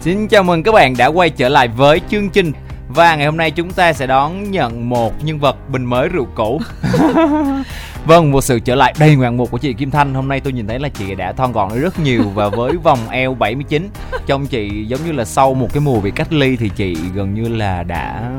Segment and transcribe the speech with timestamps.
[0.00, 2.52] Xin chào mừng các bạn đã quay trở lại với chương trình.
[2.88, 6.26] Và ngày hôm nay chúng ta sẽ đón nhận một nhân vật bình mới rượu
[6.34, 6.60] cũ.
[8.06, 10.14] Vâng, một sự trở lại đầy ngoạn mục của chị Kim Thanh.
[10.14, 12.98] Hôm nay tôi nhìn thấy là chị đã thon gọn rất nhiều Và với vòng
[13.10, 13.88] eo 79
[14.26, 17.34] Trong chị giống như là sau một cái mùa bị cách ly Thì chị gần
[17.34, 18.30] như là đã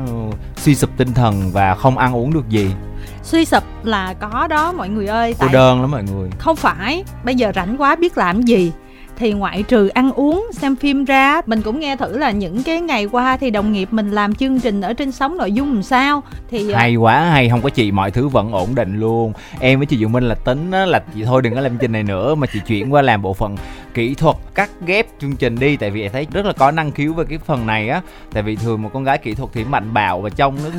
[0.56, 2.70] suy sụp tinh thần và không ăn uống được gì.
[3.22, 6.30] Suy sụp là có đó mọi người ơi cô đơn lắm mọi người.
[6.38, 8.72] không phải bây giờ rảnh quá biết làm gì
[9.20, 12.80] thì ngoại trừ ăn uống xem phim ra mình cũng nghe thử là những cái
[12.80, 15.82] ngày qua thì đồng nghiệp mình làm chương trình ở trên sóng nội dung làm
[15.82, 16.22] sao.
[16.50, 19.32] Thì à, hay quá hay không có chị mọi thứ vẫn ổn định luôn.
[19.60, 21.92] Em với chị Diệu Minh là tính là chị thôi đừng có làm chương trình
[21.92, 23.56] này nữa mà chị chuyển qua làm bộ phận
[23.94, 25.76] kỹ thuật cắt ghép chương trình đi.
[25.76, 28.02] Tại vì em thấy rất là có năng khiếu về cái phần này á.
[28.32, 30.70] Tại vì thường một con gái kỹ thuật thì mạnh bạo và trông nó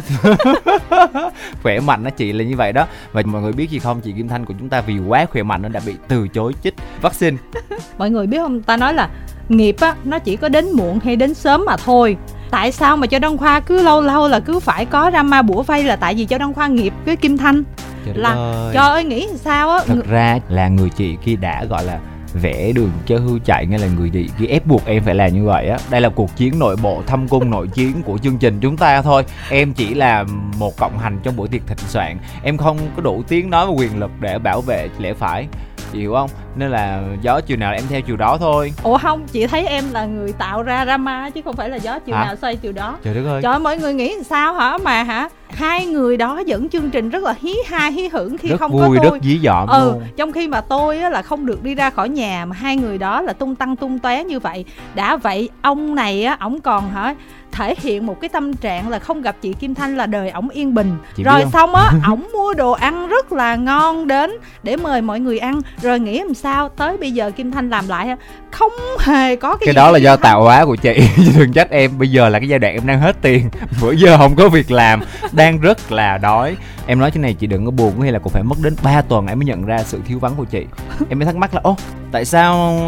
[1.64, 2.88] khỏe mạnh nó chị là như vậy đó.
[3.12, 4.02] Và mọi người biết gì không?
[4.02, 6.54] Chị Kim Thanh của chúng ta vì quá khỏe mạnh nó đã bị từ chối
[6.64, 7.38] chích vaccine.
[7.98, 8.62] Mọi người biết không?
[8.62, 9.10] Ta nói là
[9.50, 12.18] nghiệp á nó chỉ có đến muộn hay đến sớm mà thôi.
[12.52, 15.64] Tại sao mà cho đăng khoa cứ lâu lâu là cứ phải có drama bủa
[15.64, 17.64] vây là tại vì cho đăng khoa nghiệp với kim thanh?
[18.06, 18.72] Trời là ơi.
[18.74, 19.80] trời ơi nghĩ sao á?
[19.88, 22.00] Thật ra là người chị khi đã gọi là
[22.34, 25.34] vẽ đường cho hư chạy ngay là người chị khi ép buộc em phải làm
[25.34, 25.78] như vậy á.
[25.90, 29.02] Đây là cuộc chiến nội bộ thâm cung nội chiến của chương trình chúng ta
[29.02, 29.24] thôi.
[29.50, 30.26] Em chỉ là
[30.58, 32.18] một cộng hành trong buổi tiệc thịnh soạn.
[32.44, 35.48] Em không có đủ tiếng nói và quyền lực để bảo vệ lẽ phải
[35.92, 36.30] chị hiểu không?
[36.56, 38.74] Nên là gió chiều nào em theo chiều đó thôi.
[38.84, 42.00] Ủa không chị thấy em là người tạo ra drama chứ không phải là gió
[42.00, 42.26] chiều hả?
[42.26, 42.98] nào xoay chiều đó.
[43.04, 43.42] Trời đất ơi.
[43.44, 44.78] Trời mọi người nghĩ sao hả?
[44.84, 45.30] Mà hả?
[45.54, 48.72] Hai người đó dẫn chương trình rất là hí ha hí hưởng khi rất không
[48.72, 49.20] vui, có tôi.
[49.20, 50.04] rất dí dỏm ừ luôn.
[50.18, 52.98] trong khi mà tôi á, là không được đi ra khỏi nhà mà hai người
[52.98, 54.66] đó là tung tăng tung tóe như vậy.
[54.96, 57.16] Đã vậy ông này á ổng còn hả
[57.52, 60.50] thể hiện một cái tâm trạng là không gặp chị Kim Thanh là đời ổng
[60.50, 60.98] yên bình.
[61.16, 64.32] Chị rồi xong á ổng mua đồ ăn rất là ngon đến
[64.64, 65.62] để mời mọi người ăn.
[65.82, 68.16] Rồi nghĩ làm sao tới bây giờ Kim Thanh làm lại
[68.52, 71.10] không hề có cái cái đó là do tạo hóa của chị.
[71.38, 73.50] Đừng trách em bây giờ là cái giai đoạn em đang hết tiền.
[73.82, 76.56] Bữa giờ không có việc làm đang rất là đói.
[76.86, 79.02] Em nói cái này chị đừng có buồn hay là cũng phải mất đến 3
[79.02, 80.66] tuần em mới nhận ra sự thiếu vắng của chị.
[81.10, 81.78] Em mới thắc mắc là ô
[82.12, 82.80] tại sao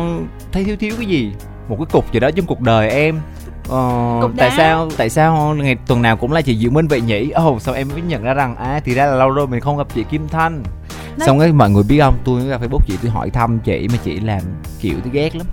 [0.51, 1.33] thấy thiếu thiếu cái gì?
[1.69, 3.19] Một cái cục gì đó trong cuộc đời em
[3.69, 7.29] Ờ, tại sao tại sao ngày tuần nào cũng là chị Diệu Minh vậy nhỉ?
[7.29, 9.59] Ồ oh, sao em mới nhận ra rằng à thì ra là lâu rồi mình
[9.59, 10.63] không gặp chị Kim Thanh.
[11.18, 11.28] Đấy.
[11.28, 13.97] Xong cái mọi người biết không, tôi ra Facebook chị tôi hỏi thăm chị mà
[14.03, 14.41] chị làm
[14.81, 15.47] kiểu tôi ghét lắm.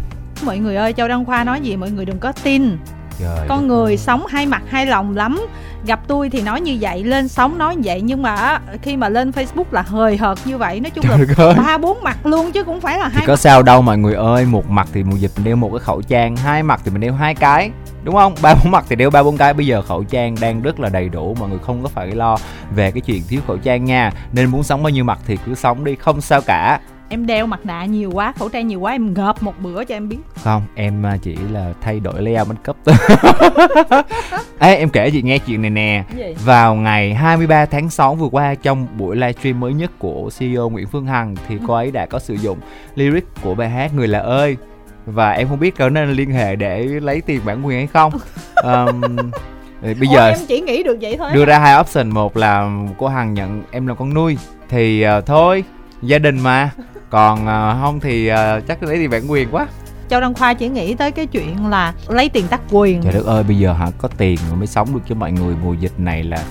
[0.44, 2.78] Mọi người ơi, Châu Đăng Khoa nói gì mọi người đừng có tin.
[3.20, 5.46] Trời con người sống hai mặt hai lòng lắm
[5.86, 9.08] gặp tôi thì nói như vậy lên sóng nói như vậy nhưng mà khi mà
[9.08, 12.52] lên facebook là hời hợt như vậy nói chung Trời là ba bốn mặt luôn
[12.52, 13.40] chứ cũng phải là hai thì có mặt.
[13.40, 16.02] sao đâu mọi người ơi một mặt thì mùa dịch mình đeo một cái khẩu
[16.02, 17.70] trang hai mặt thì mình đeo hai cái
[18.04, 18.34] đúng không?
[18.42, 19.54] Ba bốn mặt thì đeo ba bốn cái.
[19.54, 21.36] Bây giờ khẩu trang đang rất là đầy đủ.
[21.40, 22.36] Mọi người không có phải lo
[22.74, 24.12] về cái chuyện thiếu khẩu trang nha.
[24.32, 25.94] Nên muốn sống bao nhiêu mặt thì cứ sống đi.
[25.94, 26.80] Không sao cả.
[27.12, 29.94] Em đeo mặt nạ nhiều quá khẩu trang nhiều quá em ngợp một bữa cho
[29.94, 30.18] em biết.
[30.42, 32.76] Không em à, chỉ là thay đổi layout make up
[34.58, 36.04] Ê, em kể chị nghe chuyện này nè.
[36.16, 36.34] Gì?
[36.44, 40.86] vào ngày 23 tháng 6 vừa qua trong buổi livestream mới nhất của CEO Nguyễn
[40.86, 41.64] Phương Hằng thì ừ.
[41.66, 42.58] cô ấy đã có sử dụng
[42.94, 44.56] lyric của bài hát người là ơi
[45.10, 48.12] và em không biết có nên liên hệ để lấy tiền bản quyền hay không.
[48.64, 49.00] Um,
[49.82, 52.70] bây Ủa, giờ em chỉ nghĩ được vậy thôi đưa ra hai option một là
[52.98, 54.38] cô hằng nhận em là con nuôi
[54.68, 55.64] thì uh, thôi
[56.02, 56.70] gia đình mà.
[57.10, 58.36] Còn uh, không thì uh,
[58.68, 59.66] chắc lấy tiền bản quyền quá.
[60.08, 63.02] Châu Đăng Khoa chỉ nghĩ tới cái chuyện là lấy tiền tác quyền.
[63.02, 65.54] Trời đất ơi bây giờ hả có tiền mà mới sống được cho mọi người.
[65.62, 66.44] Mùa dịch này là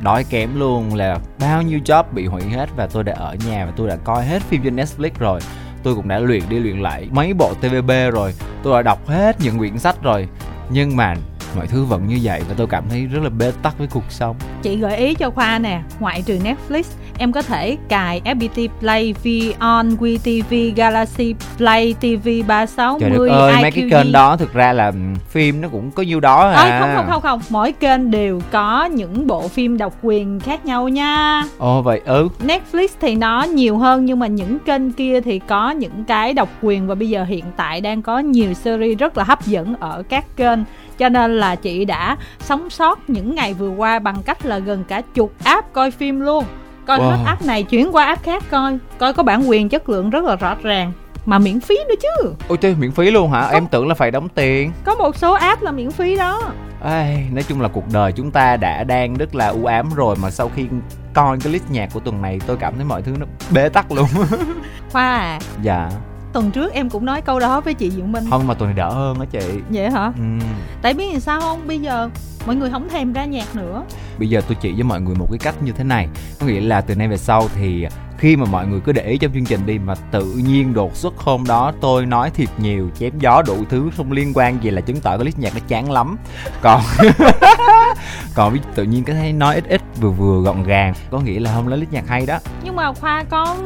[0.00, 3.66] đói kém luôn là bao nhiêu job bị hủy hết và tôi đã ở nhà
[3.66, 5.40] và tôi đã coi hết phim trên Netflix rồi
[5.84, 8.34] tôi cũng đã luyện đi luyện lại mấy bộ TVB rồi.
[8.62, 10.28] Tôi đã đọc hết những quyển sách rồi.
[10.70, 11.14] Nhưng mà
[11.56, 14.04] mọi thứ vẫn như vậy và tôi cảm thấy rất là bế tắc với cuộc
[14.08, 16.82] sống chị gợi ý cho khoa nè ngoại trừ netflix
[17.18, 23.52] em có thể cài FPT Play, Vion, WeTV, Galaxy Play, TV 360, Trời đất ơi,
[23.52, 23.62] IQG.
[23.62, 24.92] mấy cái kênh đó thực ra là
[25.28, 26.62] phim nó cũng có nhiêu đó à.
[26.62, 30.66] à không không không không, mỗi kênh đều có những bộ phim độc quyền khác
[30.66, 31.42] nhau nha.
[31.58, 32.28] Ồ vậy ừ.
[32.46, 36.48] Netflix thì nó nhiều hơn nhưng mà những kênh kia thì có những cái độc
[36.62, 40.02] quyền và bây giờ hiện tại đang có nhiều series rất là hấp dẫn ở
[40.08, 40.58] các kênh
[40.98, 44.84] cho nên là chị đã sống sót những ngày vừa qua bằng cách là gần
[44.84, 46.44] cả chục app coi phim luôn.
[46.86, 47.10] Coi wow.
[47.10, 48.78] hết app này chuyển qua app khác coi.
[48.98, 50.92] Coi có bản quyền chất lượng rất là rõ ràng
[51.26, 52.32] mà miễn phí nữa chứ.
[52.48, 53.40] Ôi trời miễn phí luôn hả?
[53.40, 54.72] Có, em tưởng là phải đóng tiền.
[54.84, 56.42] Có một số app là miễn phí đó.
[56.84, 60.16] Ê, nói chung là cuộc đời chúng ta đã đang rất là u ám rồi
[60.22, 60.66] mà sau khi
[61.14, 63.92] coi cái list nhạc của tuần này tôi cảm thấy mọi thứ nó bế tắc
[63.92, 64.06] luôn.
[64.92, 65.38] Khoa à.
[65.62, 65.90] Dạ
[66.34, 68.24] tuần trước em cũng nói câu đó với chị Diệu Minh.
[68.30, 69.60] Không mà tuần này đỡ hơn á chị.
[69.70, 70.12] Vậy hả?
[70.18, 70.46] Ừ.
[70.82, 71.66] tại biết làm sao không?
[71.66, 72.10] Bây giờ
[72.46, 73.84] mọi người không thèm ra nhạc nữa.
[74.18, 76.08] Bây giờ tôi chỉ với mọi người một cái cách như thế này.
[76.40, 77.86] Có nghĩa là từ nay về sau thì
[78.18, 80.96] khi mà mọi người cứ để ý trong chương trình đi mà tự nhiên đột
[80.96, 84.70] xuất hôm đó tôi nói thiệt nhiều chém gió đủ thứ không liên quan gì
[84.70, 86.16] là chứng tỏ cái list nhạc nó chán lắm.
[86.62, 86.82] Còn
[88.34, 90.94] còn tự nhiên cái thấy nói ít ít vừa vừa gọn gàng.
[91.10, 92.38] Có nghĩa là hôm đó list nhạc hay đó.
[92.64, 93.56] Nhưng mà khoa có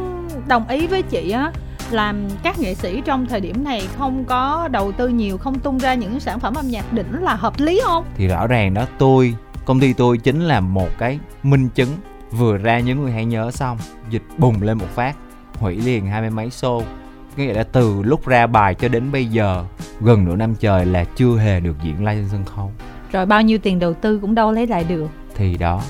[0.46, 1.52] đồng ý với chị á
[1.92, 5.78] làm các nghệ sĩ trong thời điểm này không có đầu tư nhiều không tung
[5.78, 8.04] ra những sản phẩm âm nhạc đỉnh là hợp lý không?
[8.16, 11.88] Thì rõ ràng đó tôi công ty tôi chính là một cái minh chứng
[12.30, 13.78] vừa ra những người hãy nhớ xong
[14.10, 15.16] dịch bùng lên một phát
[15.54, 16.82] hủy liền hai mươi mấy show.
[17.36, 19.64] Nghĩa là từ lúc ra bài cho đến bây giờ
[20.00, 22.72] gần nửa năm trời là chưa hề được diễn live trên sân khấu.
[23.12, 25.08] Rồi bao nhiêu tiền đầu tư cũng đâu lấy lại được.
[25.34, 25.82] Thì đó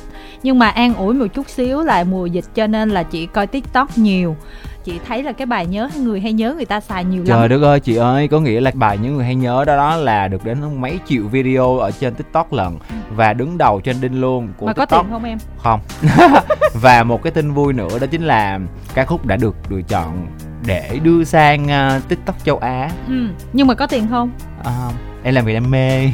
[0.42, 3.46] nhưng mà an ủi một chút xíu là mùa dịch cho nên là chị coi
[3.46, 4.36] tiktok nhiều.
[4.84, 7.48] Chị thấy là cái bài nhớ người hay nhớ người ta xài nhiều trời lắm.
[7.48, 10.28] Đất ơi chị ơi có nghĩa là bài những người hay nhớ đó đó là
[10.28, 12.78] được đến mấy triệu video ở trên tiktok lần
[13.10, 15.04] và đứng đầu trên đinh luôn của mà có tiktok.
[15.04, 15.38] tiền không em?
[15.58, 15.80] Không.
[16.74, 18.58] Và một cái tin vui nữa đó chính là
[18.94, 20.26] ca khúc đã được lựa chọn
[20.66, 22.90] để đưa sang uh, tiktok châu á.
[23.08, 23.28] Ừ.
[23.52, 24.30] nhưng mà có tiền không?
[24.64, 24.90] À,
[25.22, 26.10] em làm vì đam mê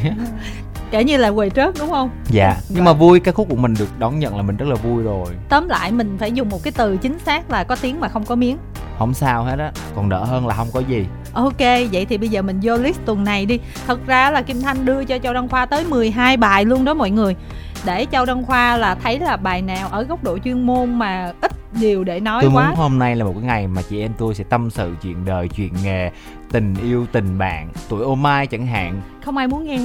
[0.94, 2.10] kể như là quầy trớt đúng không?
[2.30, 2.56] Dạ.
[2.68, 5.02] Nhưng mà vui ca khúc của mình được đón nhận là mình rất là vui
[5.02, 5.26] rồi.
[5.48, 8.24] Tóm lại mình phải dùng một cái từ chính xác là có tiếng mà không
[8.24, 8.56] có miếng.
[8.98, 11.06] Không sao hết á còn đỡ hơn là không có gì.
[11.32, 11.58] Ok,
[11.92, 13.60] vậy thì bây giờ mình vô list tuần này đi.
[13.86, 16.94] Thật ra là Kim Thanh đưa cho Châu Đăng Khoa tới 12 bài luôn đó
[16.94, 17.36] mọi người.
[17.84, 21.32] Để Châu Đăng Khoa là thấy là bài nào ở góc độ chuyên môn mà
[21.40, 22.68] ít điều để nói tôi quá.
[22.68, 25.24] muốn hôm nay là một cái ngày mà chị em tôi sẽ tâm sự chuyện
[25.24, 26.10] đời chuyện nghề
[26.52, 27.68] tình yêu tình bạn.
[27.88, 29.00] Tuổi ô mai chẳng hạn.
[29.24, 29.78] Không ai muốn nghe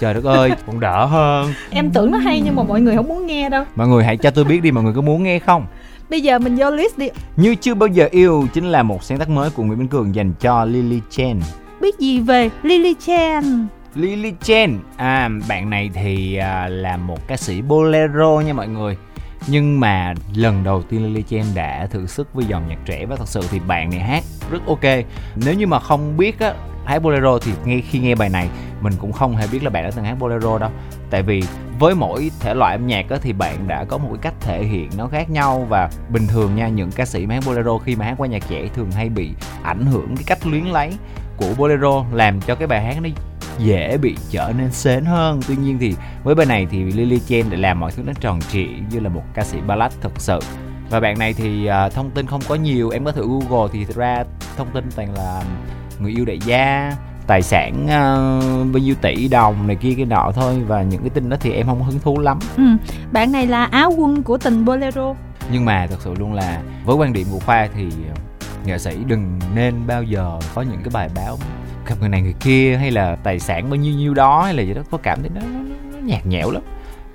[0.00, 1.54] trời đất ơi còn đỡ hơn.
[1.70, 3.64] Em tưởng nó hay nhưng mà mọi người không muốn nghe đâu.
[3.76, 5.66] Mọi người hãy cho tôi biết đi mọi người có muốn nghe không?
[6.10, 7.08] Bây giờ mình vô list đi.
[7.36, 10.14] Như chưa bao giờ yêu chính là một sáng tác mới của Nguyễn Minh Cường
[10.14, 11.40] dành cho Lily Chen.
[11.80, 13.66] Biết gì về Lily Chen?
[13.94, 14.78] Lily Chen.
[14.96, 18.96] À bạn này thì à, là một ca sĩ bolero nha mọi người.
[19.46, 23.16] Nhưng mà lần đầu tiên Lily Chen đã thử sức với dòng nhạc trẻ và
[23.16, 25.04] thật sự thì bạn này hát rất ok.
[25.36, 26.54] Nếu như mà không biết á
[26.84, 28.48] hát bolero thì ngay khi nghe bài này
[28.80, 30.70] mình cũng không hề biết là bạn đã từng hát bolero đâu.
[31.10, 31.42] Tại vì
[31.78, 34.64] với mỗi thể loại âm nhạc á, thì bạn đã có một cái cách thể
[34.64, 35.66] hiện nó khác nhau.
[35.68, 38.48] Và bình thường nha những ca sĩ mà hát bolero khi mà hát qua nhạc
[38.48, 39.30] trẻ thường hay bị
[39.62, 40.92] ảnh hưởng cái cách luyến lấy
[41.36, 43.08] của bolero làm cho cái bài hát nó
[43.58, 45.40] dễ bị trở nên sến hơn.
[45.48, 45.94] Tuy nhiên thì
[46.24, 49.08] với bài này thì Lily Chen lại làm mọi thứ nó tròn trịa như là
[49.08, 50.38] một ca sĩ ballad thật sự.
[50.90, 53.84] Và bạn này thì uh, thông tin không có nhiều em có thử google thì
[53.84, 54.24] thật ra
[54.56, 55.42] thông tin toàn là
[55.98, 56.92] người yêu đại gia
[57.30, 60.60] tài sản uh, bao nhiêu tỷ đồng này kia cái nọ thôi.
[60.66, 62.38] Và những cái tin đó thì em không hứng thú lắm.
[62.56, 62.62] Ừ.
[63.12, 65.14] Bạn này là áo quân của tình bolero.
[65.52, 67.88] Nhưng mà thật sự luôn là với quan điểm của khoa thì
[68.64, 71.38] nghệ sĩ đừng nên bao giờ có những cái bài báo
[71.86, 74.62] gặp người này người kia hay là tài sản bao nhiêu nhiêu đó hay là
[74.62, 75.60] gì đó có cảm thấy nó, nó,
[75.92, 76.62] nó nhạt nhẽo lắm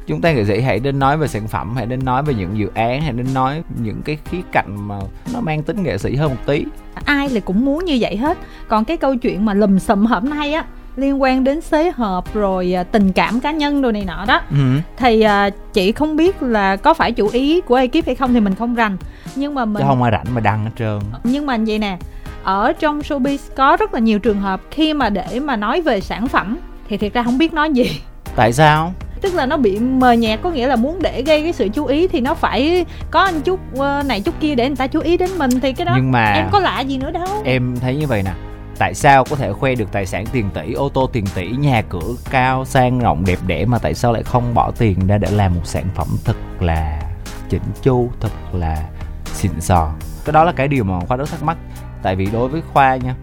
[0.08, 2.58] chúng ta nghệ sĩ hãy đến nói về sản phẩm hãy đến nói về những
[2.58, 5.00] dự án hãy đến nói những cái khía cạnh mà
[5.34, 6.66] nó mang tính nghệ sĩ hơn một tí.
[7.06, 8.38] Ai là cũng muốn như vậy hết.
[8.68, 10.66] Còn cái câu chuyện mà lùm xùm hôm nay á
[10.96, 14.42] liên quan đến xế hợp rồi à, tình cảm cá nhân đồ này nọ đó.
[14.52, 14.58] Ừ.
[14.98, 18.40] thì à, chị không biết là có phải chủ ý của ekip hay không thì
[18.40, 18.98] mình không rành.
[19.36, 21.00] Nhưng mà mình chứ không ai rảnh mà đăng hết trơn.
[21.24, 21.98] Nhưng mà vậy nè
[22.44, 26.02] ở trong showbiz có rất là nhiều trường hợp khi mà để mà nói về
[26.02, 26.58] sản phẩm
[26.88, 28.02] thì thiệt ra không biết nói gì.
[28.36, 31.54] Tại sao tức là nó bị mờ nhạt có nghĩa là muốn để gây cái
[31.54, 34.76] sự chú ý thì nó phải có một chút ờ, này chút kia để người
[34.76, 37.12] ta chú ý đến mình thì cái đó nhưng mà em có lạ gì nữa
[37.12, 37.28] đâu.
[37.46, 38.32] em thấy như vậy nè
[38.78, 41.82] tại sao có thể khoe được tài sản tiền tỷ ô tô tiền tỷ nhà
[41.90, 45.32] cửa cao sang rộng đẹp đẽ mà tại sao lại không bỏ tiền ra để
[45.32, 47.02] làm một sản phẩm thật là
[47.50, 48.90] chỉnh chu thật là
[49.26, 49.92] xịn sò?
[50.26, 51.58] Cái đó là cái điều mà khoa rất thắc mắc.
[52.04, 53.16] Tại vì đối với khoa nha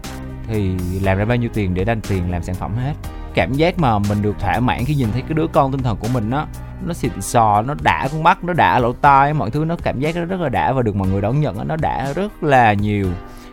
[0.47, 0.71] thì
[1.01, 2.93] làm ra bao nhiêu tiền để đanh tiền làm sản phẩm hết
[3.33, 5.97] cảm giác mà mình được thỏa mãn khi nhìn thấy cái đứa con tinh thần
[5.97, 6.45] của mình á
[6.85, 9.99] nó xịn sò nó đã con mắt nó đã lỗ tai mọi thứ nó cảm
[9.99, 12.73] giác nó rất là đã và được mọi người đón nhận nó đã rất là
[12.73, 13.07] nhiều.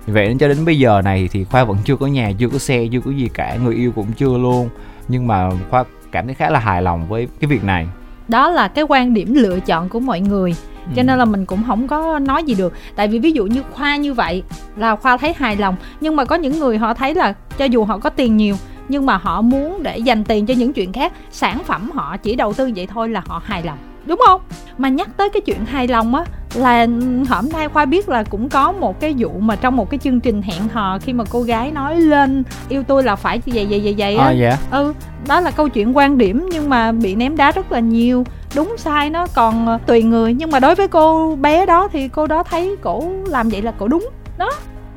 [0.06, 2.58] Vậy nên cho đến bây giờ này thì khoa vẫn chưa có nhà chưa có
[2.58, 4.68] xe chưa có gì cả người yêu cũng chưa luôn.
[5.08, 7.88] Nhưng mà khoa cảm thấy khá là hài lòng với cái việc này.
[8.28, 10.54] Đó là cái quan điểm lựa chọn của mọi người.
[10.96, 11.04] Cho Ừ.
[11.04, 12.72] nên là mình cũng không có nói gì được.
[12.96, 14.42] Tại vì ví dụ như khoa như vậy
[14.76, 15.76] là khoa thấy hài lòng.
[16.00, 18.56] Nhưng mà có những người họ thấy là cho dù họ có tiền nhiều
[18.90, 22.36] nhưng mà họ muốn để dành tiền cho những chuyện khác sản phẩm họ chỉ
[22.36, 24.40] đầu tư vậy thôi là họ hài lòng đúng không?
[24.78, 26.86] Mà nhắc tới cái chuyện hài lòng á là
[27.28, 30.20] hôm nay khoa biết là cũng có một cái vụ mà trong một cái chương
[30.20, 33.66] trình hẹn hò khi mà cô gái nói lên yêu tôi là phải như vậy
[33.70, 34.24] vậy vậy vậy á.
[34.24, 34.56] À, dạ.
[34.70, 34.94] Ừ
[35.28, 38.24] đó là câu chuyện quan điểm nhưng mà bị ném đá rất là nhiều.
[38.54, 42.08] Đúng sai nó còn ờ, tùy người nhưng mà đối với cô bé đó thì
[42.08, 44.08] cô đó thấy cổ làm vậy là cổ đúng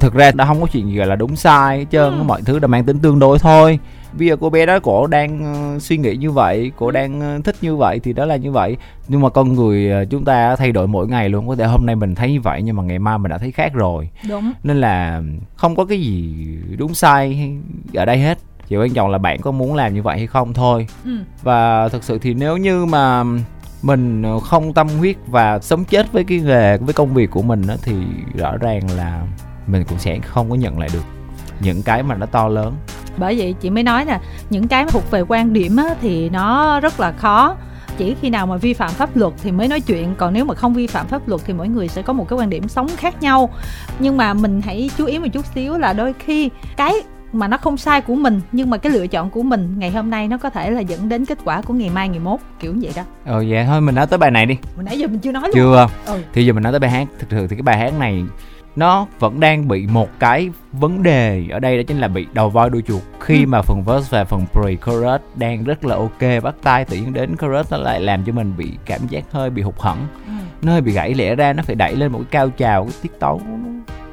[0.04, 2.24] thực ra nó không có chuyện gì gọi là đúng sai hết trơn Ừ.
[2.24, 3.80] mọi thứ đã mang tính tương đối thôi.
[4.18, 7.40] Bây giờ cô bé đó cổ đang ờ, suy nghĩ như vậy cổ đang ờ,
[7.44, 8.78] thích như vậy thì đó là như vậy.
[9.08, 11.86] Nhưng mà con người ờ, chúng ta thay đổi mỗi ngày luôn có thể hôm
[11.86, 14.10] nay mình thấy như vậy nhưng mà ngày mai mình đã thấy khác rồi.
[14.30, 14.52] Đúng.
[14.64, 15.22] Nên là
[15.56, 16.36] không có cái gì
[16.78, 17.52] đúng sai
[17.94, 18.38] ở đây hết.
[18.68, 20.88] Chỉ quan trọng là bạn có muốn làm như vậy hay không thôi.
[21.06, 21.12] Ừ.
[21.44, 23.24] và thực sự thì nếu như mà
[23.82, 27.68] mình không tâm huyết và sống chết với cái nghề với công việc của mình
[27.68, 27.94] á, thì
[28.38, 29.22] rõ ràng là
[29.68, 31.04] mình cũng sẽ không có nhận lại được
[31.60, 32.74] những cái mà nó to lớn.
[33.18, 36.80] Bởi vậy chị mới nói là những cái thuộc về quan điểm á, thì nó
[36.80, 37.56] rất là khó.
[37.98, 40.56] Chỉ khi nào mà vi phạm pháp luật thì mới nói chuyện còn nếu mà
[40.56, 42.88] không vi phạm pháp luật thì mỗi người sẽ có một cái quan điểm sống
[42.98, 43.50] khác nhau.
[44.00, 46.94] Nhưng mà mình hãy chú ý một chút xíu là đôi khi cái
[47.34, 50.10] mà nó không sai của mình nhưng mà cái lựa chọn của mình ngày hôm
[50.10, 52.76] nay nó có thể là dẫn đến kết quả của ngày mai ngày mốt kiểu
[52.82, 53.04] vậy đó.
[53.26, 54.58] Ờ vậy thôi mình nói tới bài này đi.
[54.76, 55.56] Hồi nãy giờ mình chưa nói luôn.
[55.56, 55.88] Chưa?
[56.06, 56.20] Ừ.
[56.34, 57.08] thì giờ mình nói tới bài hát.
[57.20, 58.24] Thực sự thì cái bài hát này
[58.76, 62.50] nó vẫn đang bị một cái vấn đề ở đây đó chính là bị đầu
[62.50, 63.48] voi đuôi chuột khi Ừ.
[63.48, 67.36] mà phần verse và phần pre-chorus đang rất là ok bắt tay tự nhiên đến
[67.42, 70.32] chorus nó lại làm cho mình bị cảm giác hơi bị hụt hẫng Ừ.
[70.62, 72.94] nó hơi bị gãy lẽ ra nó phải đẩy lên một cái cao trào cái
[73.02, 73.42] tiết tấu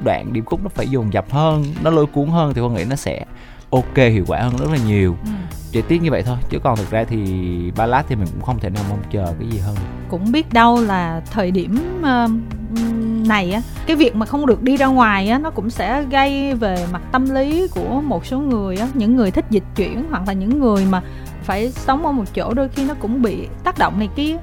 [0.03, 2.83] đoạn điệp khúc nó phải dồn dập hơn nó lôi cuốn hơn thì con nghĩ
[2.89, 3.25] nó sẽ
[3.69, 5.29] ok hiệu quả hơn rất là nhiều Ừ.
[5.71, 8.59] chỉ tiếc như vậy thôi chứ còn thực ra thì ballad thì mình cũng không
[8.59, 9.75] thể nào mong chờ cái gì hơn
[10.09, 12.41] cũng biết đâu là thời điểm ừm,
[13.31, 16.53] này á cái việc mà không được đi ra ngoài á nó cũng sẽ gây
[16.53, 20.23] về mặt tâm lý của một số người á những người thích dịch chuyển hoặc
[20.27, 21.01] là những người mà
[21.43, 24.37] phải sống ở một chỗ đôi khi nó cũng bị tác động này kia.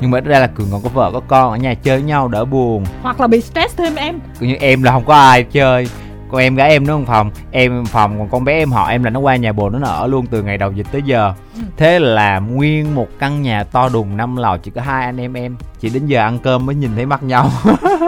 [0.00, 2.06] Nhưng mà ít ra là cường còn có vợ có con ở nhà chơi với
[2.06, 2.84] nhau đỡ buồn.
[3.02, 4.18] Hoặc là bị stress thêm em.
[4.38, 5.88] Cứ như em là không có ai chơi
[6.30, 9.02] còn em gái em nó một phòng em phòng còn con bé em họ em
[9.04, 11.32] là nó qua nhà bồ nó ở luôn từ ngày đầu dịch tới giờ.
[11.54, 11.60] Ừ.
[11.76, 15.32] thế là nguyên một căn nhà to đùng năm lò chỉ có hai anh em
[15.34, 15.56] em.
[15.80, 17.50] Chỉ đến giờ ăn cơm mới nhìn thấy mặt nhau.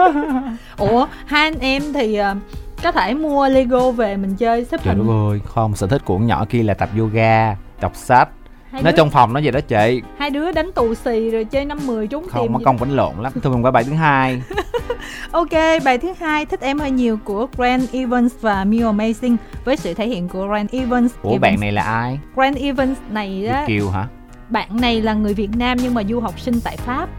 [0.77, 2.35] Ủa hai anh em thì ờ,
[2.83, 5.07] có thể mua lego về mình chơi xếp trời hình.
[5.31, 8.29] ơi không sở thích của con nhỏ kia là tập yoga đọc sách
[8.73, 11.45] hai nó đứa, trong phòng nó vậy đó chị hai đứa đánh tù xì rồi
[11.45, 12.63] chơi năm mười trúng không tìm gì.
[12.65, 14.41] công đánh lộn lắm thôi mình qua bài thứ hai
[15.31, 15.49] Ok,
[15.85, 19.93] bài thứ hai thích em hơi nhiều của Grant Evans và Mew Amazing với sự
[19.93, 21.11] thể hiện của Grant Evans.
[21.23, 21.41] ủa Evans.
[21.41, 24.07] bạn này là ai Grant Evans này á, kiều hả
[24.49, 27.09] bạn này là người Việt Nam nhưng mà du học sinh tại Pháp.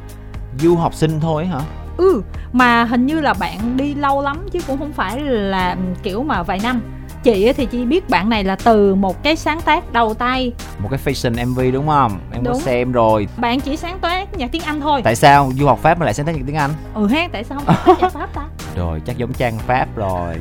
[0.60, 1.60] du học sinh thôi hả
[1.96, 6.22] Ừ, mà hình như là bạn đi lâu lắm chứ cũng không phải là kiểu
[6.22, 6.80] mà vài năm.
[7.24, 10.52] Chị thì chỉ biết bạn này là từ một cái sáng tác đầu tay.
[10.78, 12.60] một cái fashion mv đúng không em có Đúng.
[12.60, 15.00] xem rồi Bạn chỉ sáng tác nhạc tiếng Anh thôi.
[15.04, 17.44] tại sao du học pháp mà lại sáng tác nhạc tiếng anh Ừ ha, tại
[17.44, 18.42] sao không sáng tác nhạc Pháp ta?
[18.76, 20.34] rồi chắc giống trang pháp rồi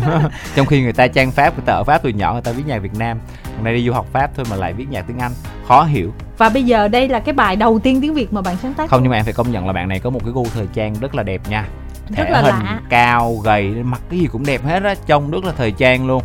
[0.56, 2.62] trong khi người ta trang pháp người ta ở pháp từ nhỏ người ta viết
[2.66, 3.18] nhạc việt nam
[3.56, 5.32] hôm nay đi du học pháp thôi mà lại viết nhạc tiếng anh
[5.68, 8.56] khó hiểu Và bây giờ đây là cái bài đầu tiên tiếng Việt mà bạn
[8.62, 8.90] sáng tác.
[8.90, 10.66] không nhưng mà em phải công nhận là bạn này có một cái gu thời
[10.74, 11.64] trang rất là đẹp nha
[12.12, 12.80] thể là hình lạ.
[12.88, 16.22] cao gầy mặc cái gì cũng đẹp hết á trông rất là thời trang luôn.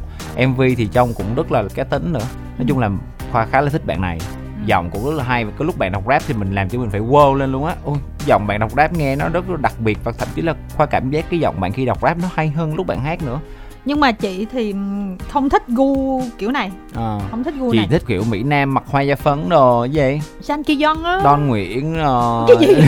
[0.48, 2.26] Mv thì trông cũng rất là cá tính nữa.
[2.58, 2.90] Nói chung là
[3.32, 4.20] khoa khá là thích bạn này.
[4.66, 6.80] Giọng cũng rất là hay và cái lúc bạn đọc rap thì mình làm cho
[6.80, 7.76] mình phải wow lên luôn á.
[7.86, 10.54] Ôi giọng bạn đọc rap nghe nó rất là đặc biệt và thậm chí là
[10.78, 13.24] khoa cảm giác cái giọng bạn khi đọc rap nó hay hơn lúc bạn hát
[13.24, 13.40] nữa.
[13.86, 17.20] Nhưng mà chị thì ừm, không thích gu kiểu này, Ờ.
[17.32, 17.88] không thích gu chị này.
[17.88, 20.22] thích kiểu mỹ nam mặc hoa da phấn đồ gì?
[20.42, 21.22] San Ki Yeon á.
[21.24, 22.74] Don Nguyễn rồi Cái gì?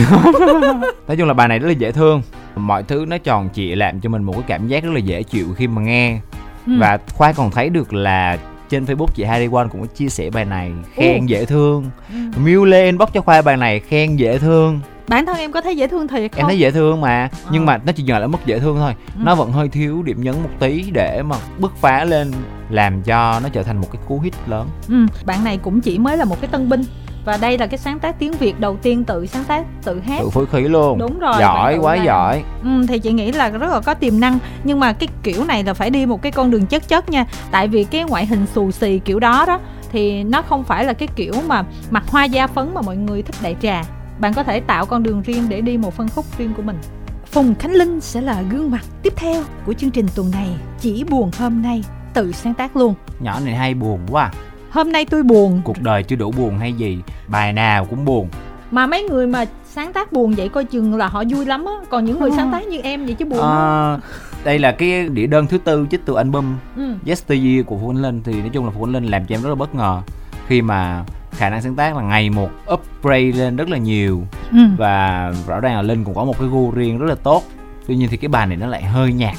[1.08, 2.22] nói chung là bài này rất là dễ thương
[2.58, 5.22] mọi thứ nó tròn trịa làm cho mình một cái cảm giác rất là dễ
[5.22, 6.20] chịu khi mà nghe
[6.66, 6.72] Ừ.
[6.78, 8.38] và khoa còn thấy được là
[8.68, 11.24] trên Facebook chị Harry One cũng có chia sẻ bài này khen Ồ.
[11.26, 12.16] dễ thương Ừ.
[12.44, 15.76] Miu Lê inbox cho khoa bài này khen dễ thương Bản thân em có thấy
[15.76, 16.38] dễ thương thiệt không?
[16.40, 17.66] em thấy dễ thương mà nhưng Ờ.
[17.66, 19.20] mà nó chỉ dừng lại mức dễ thương thôi Ừ.
[19.24, 22.32] nó vẫn hơi thiếu điểm nhấn một tí để mà bứt phá lên
[22.70, 25.98] làm cho nó trở thành một cái cú hit lớn Ừ, bạn này cũng chỉ
[25.98, 26.82] mới là một cái tân binh
[27.24, 30.18] và đây là cái sáng tác tiếng Việt đầu tiên tự sáng tác, tự hát.
[30.20, 30.98] tự phối khí luôn.
[30.98, 32.06] Đúng rồi, giỏi quá làm.
[32.06, 32.42] giỏi.
[32.62, 34.38] Ừ, thì chị nghĩ là rất là có tiềm năng.
[34.64, 37.26] Nhưng mà cái kiểu này là phải đi một cái con đường chất chất nha.
[37.50, 39.60] Tại vì cái ngoại hình xù xì kiểu đó đó
[39.92, 43.22] thì nó không phải là cái kiểu mà mặc hoa da phấn mà mọi người
[43.22, 43.82] thích đại trà.
[44.18, 46.78] Bạn có thể tạo con đường riêng để đi một phân khúc riêng của mình.
[47.26, 50.48] Phùng Khánh Linh sẽ là gương mặt tiếp theo của chương trình tuần này.
[50.80, 51.84] Chỉ buồn hôm nay
[52.14, 52.94] tự sáng tác luôn.
[53.20, 54.32] Nhỏ này hay buồn quá à.
[54.70, 55.60] Hôm nay tôi buồn.
[55.64, 56.98] Cuộc đời chưa đủ buồn hay gì
[57.28, 58.28] bài nào cũng buồn.
[58.70, 61.72] Mà mấy người mà sáng tác buồn vậy coi chừng là họ vui lắm á.
[61.90, 63.38] Còn những người sáng tác như em vậy chứ buồn.
[63.38, 64.00] Ờ,
[64.44, 66.94] đây là cái đĩa đơn thứ tư trích từ album ừ.
[67.06, 68.22] Yesteryear của Phú Khánh Linh.
[68.24, 70.02] Thì nói chung là Phú Khánh Linh làm cho em rất là bất ngờ.
[70.46, 74.22] Khi mà khả năng sáng tác là ngày một upgrade lên rất là nhiều.
[74.52, 74.58] Ừ.
[74.78, 77.42] và rõ ràng là Linh cũng có một cái gu riêng rất là tốt.
[77.86, 79.36] Tuy nhiên thì cái bài này nó lại hơi nhạt.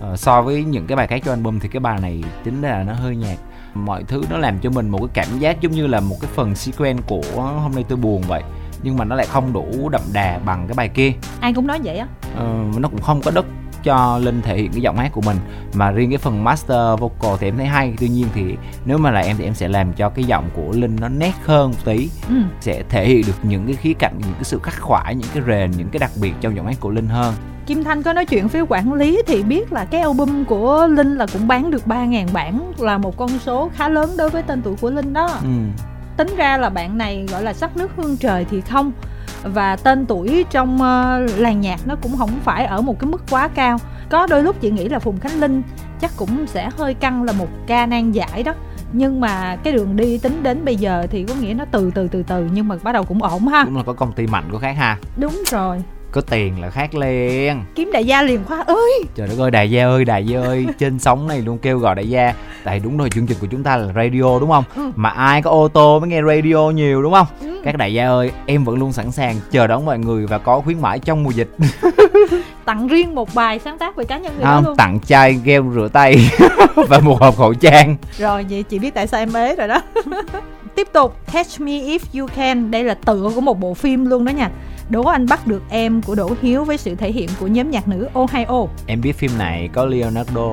[0.00, 2.70] Ờ, so với những cái bài khác cho album thì cái bài này tính ra
[2.70, 3.38] là nó hơi nhạt
[3.84, 6.30] mọi thứ nó làm cho mình một cái cảm giác giống như là một cái
[6.34, 8.42] phần sequence của hôm nay tôi buồn vậy.
[8.82, 11.12] Nhưng mà nó lại không đủ đậm đà bằng cái bài kia.
[11.40, 12.06] Ai cũng nói vậy á.
[12.36, 13.46] Ờ, nó cũng không có đất
[13.82, 15.36] cho linh thể hiện cái giọng hát của mình.
[15.74, 17.94] Mà riêng cái phần master vocal thì em thấy hay.
[17.98, 20.72] Tuy nhiên thì nếu mà là em thì em sẽ làm cho cái giọng của
[20.72, 22.10] linh nó nét hơn một tí.
[22.28, 22.34] Ừ.
[22.60, 25.42] sẽ thể hiện được những cái khía cạnh những cái sự khắc khoải những cái
[25.46, 27.34] rền những cái đặc biệt trong giọng hát của linh hơn
[27.68, 31.16] Kim Thanh có nói chuyện với quản lý thì biết là cái album của Linh
[31.16, 34.62] là cũng bán được 3.000 bản là một con số khá lớn đối với tên
[34.62, 35.26] tuổi của Linh đó.
[35.26, 35.48] ừ.
[36.16, 38.92] Tính ra là bạn này gọi là sắc nước hương trời thì không
[39.42, 43.22] và tên tuổi trong uh, làng nhạc nó cũng không phải ở một cái mức
[43.30, 43.78] quá cao.
[44.10, 45.62] Có đôi lúc chị nghĩ là Phùng Khánh Linh
[46.00, 48.54] chắc cũng sẽ hơi căng là một ca nan giải đó
[48.92, 52.08] nhưng mà cái đường đi tính đến bây giờ thì có nghĩa nó từ từ
[52.08, 54.44] từ từ nhưng mà bắt đầu cũng ổn ha cũng là có công ty mạnh
[54.52, 57.62] của khác ha đúng rồi có tiền là khác liền.
[57.74, 59.04] Kiếm đại gia liền khoa ơi!
[59.14, 60.66] Trời đất ơi đại gia ơi đại gia ơi.
[60.78, 62.34] Trên sóng này luôn kêu gọi đại gia.
[62.64, 64.64] Tại đúng rồi chương trình của chúng ta là radio đúng không?
[64.76, 64.90] Ừ.
[64.96, 67.26] mà ai có ô tô mới nghe radio nhiều đúng không?
[67.40, 67.60] Ừ.
[67.64, 70.60] các đại gia ơi em vẫn luôn sẵn sàng chờ đón mọi người và có
[70.60, 71.48] khuyến mãi trong mùa dịch.
[72.64, 74.76] Tặng riêng một bài sáng tác về cá nhân người đó không luôn.
[74.76, 76.30] tặng chai gel rửa tay
[76.88, 77.96] và một hộp khẩu trang.
[78.18, 79.80] Rồi vậy chị biết tại sao em ế rồi đó.
[80.74, 82.70] Tiếp tục Catch Me If You Can.
[82.70, 84.50] Đây là tựa của một bộ phim luôn đó nha
[84.90, 87.88] Đố anh bắt được em của Đỗ Hiếu với sự thể hiện của nhóm nhạc
[87.88, 88.66] nữ Ohio.
[88.86, 90.48] Em biết phim này có Leonardo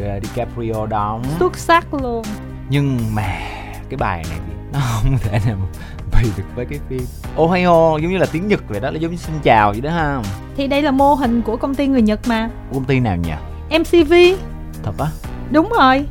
[0.00, 1.22] ờ, DiCaprio đóng.
[1.38, 2.24] Xuất sắc luôn.
[2.68, 3.38] Nhưng mà
[3.88, 5.56] cái bài này thì nó không thể nào
[6.12, 7.02] bày được với cái phim.
[7.36, 9.90] Ohio giống như là tiếng Nhật vậy đó là giống như xin chào vậy đó
[9.90, 10.22] ha.
[10.56, 12.50] Thì đây là mô hình của công ty người Nhật mà.
[12.74, 13.32] Công ty nào nhỉ?
[13.78, 14.14] MCV
[14.82, 15.06] thật á?
[15.50, 16.06] Đúng rồi.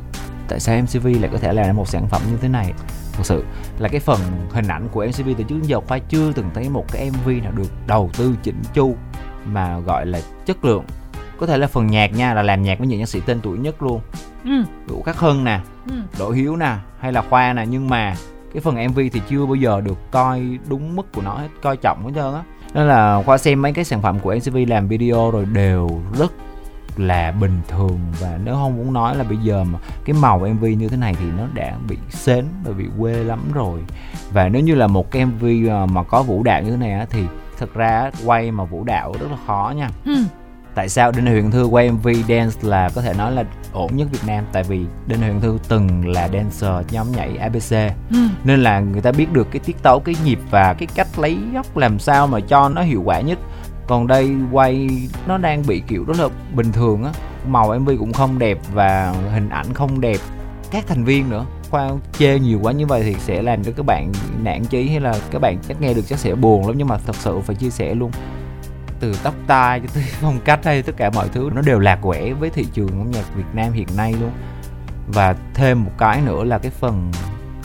[0.48, 2.72] Tại sao MCV lại có thể làm một sản phẩm như thế này
[3.16, 3.44] thực sự
[3.78, 6.68] là cái phần hình ảnh của MCV từ trước đến giờ khoa chưa từng thấy
[6.68, 8.96] một cái MV nào được đầu tư chỉnh chu
[9.46, 10.84] mà gọi là chất lượng
[11.38, 13.58] có thể là phần nhạc nha là làm nhạc với những nhạc sĩ tên tuổi
[13.58, 14.00] nhất luôn
[14.44, 14.50] ừ.
[14.86, 15.94] Vũ Khắc Hân nè Ừ.
[16.18, 18.16] Đỗ Hiếu nè hay là Khoa nè nhưng mà
[18.54, 21.76] cái phần MV thì chưa bao giờ được coi đúng mức của nó hết coi
[21.76, 22.42] trọng hết trơn á
[22.74, 26.32] nên là Khoa xem mấy cái sản phẩm của MCV làm video rồi đều rất
[26.96, 27.98] là bình thường.
[28.20, 31.14] Và nếu không muốn nói là bây giờ mà cái màu MV như thế này
[31.18, 33.80] thì nó đã bị sến và bị quê lắm rồi.
[34.32, 35.44] Và nếu như là một cái MV
[35.92, 37.22] mà có vũ đạo như thế này á thì
[37.58, 39.88] thật ra quay mà vũ đạo rất là khó nha.
[40.04, 40.14] Ừ.
[40.74, 44.08] tại sao Đinh Huyền Thư quay MV dance là có thể nói là ổn nhất
[44.12, 44.44] Việt Nam?
[44.52, 47.72] Tại vì Đinh Huyền Thư từng là dancer nhóm nhảy ABC
[48.10, 48.16] Ừ.
[48.44, 51.38] nên là người ta biết được cái tiết tấu cái nhịp và cái cách lấy
[51.54, 53.38] góc làm sao mà cho nó hiệu quả nhất
[53.86, 54.88] còn đây quay,
[55.26, 57.12] nó đang bị kiểu rất là bình thường á.
[57.46, 60.16] Màu MV cũng không đẹp và hình ảnh không đẹp.
[60.70, 63.86] Các thành viên nữa, khoa chê nhiều quá như vậy thì sẽ làm cho các
[63.86, 66.74] bạn nản chí hay là các bạn chắc nghe được chắc sẽ buồn lắm.
[66.78, 68.10] Nhưng mà thật sự phải chia sẻ luôn.
[69.00, 71.98] Từ tóc tai cho tới phong cách hay tất cả mọi thứ nó đều lạc
[72.02, 74.30] quẻ với thị trường âm nhạc Việt Nam hiện nay luôn.
[75.06, 77.10] Và thêm một cái nữa là cái phần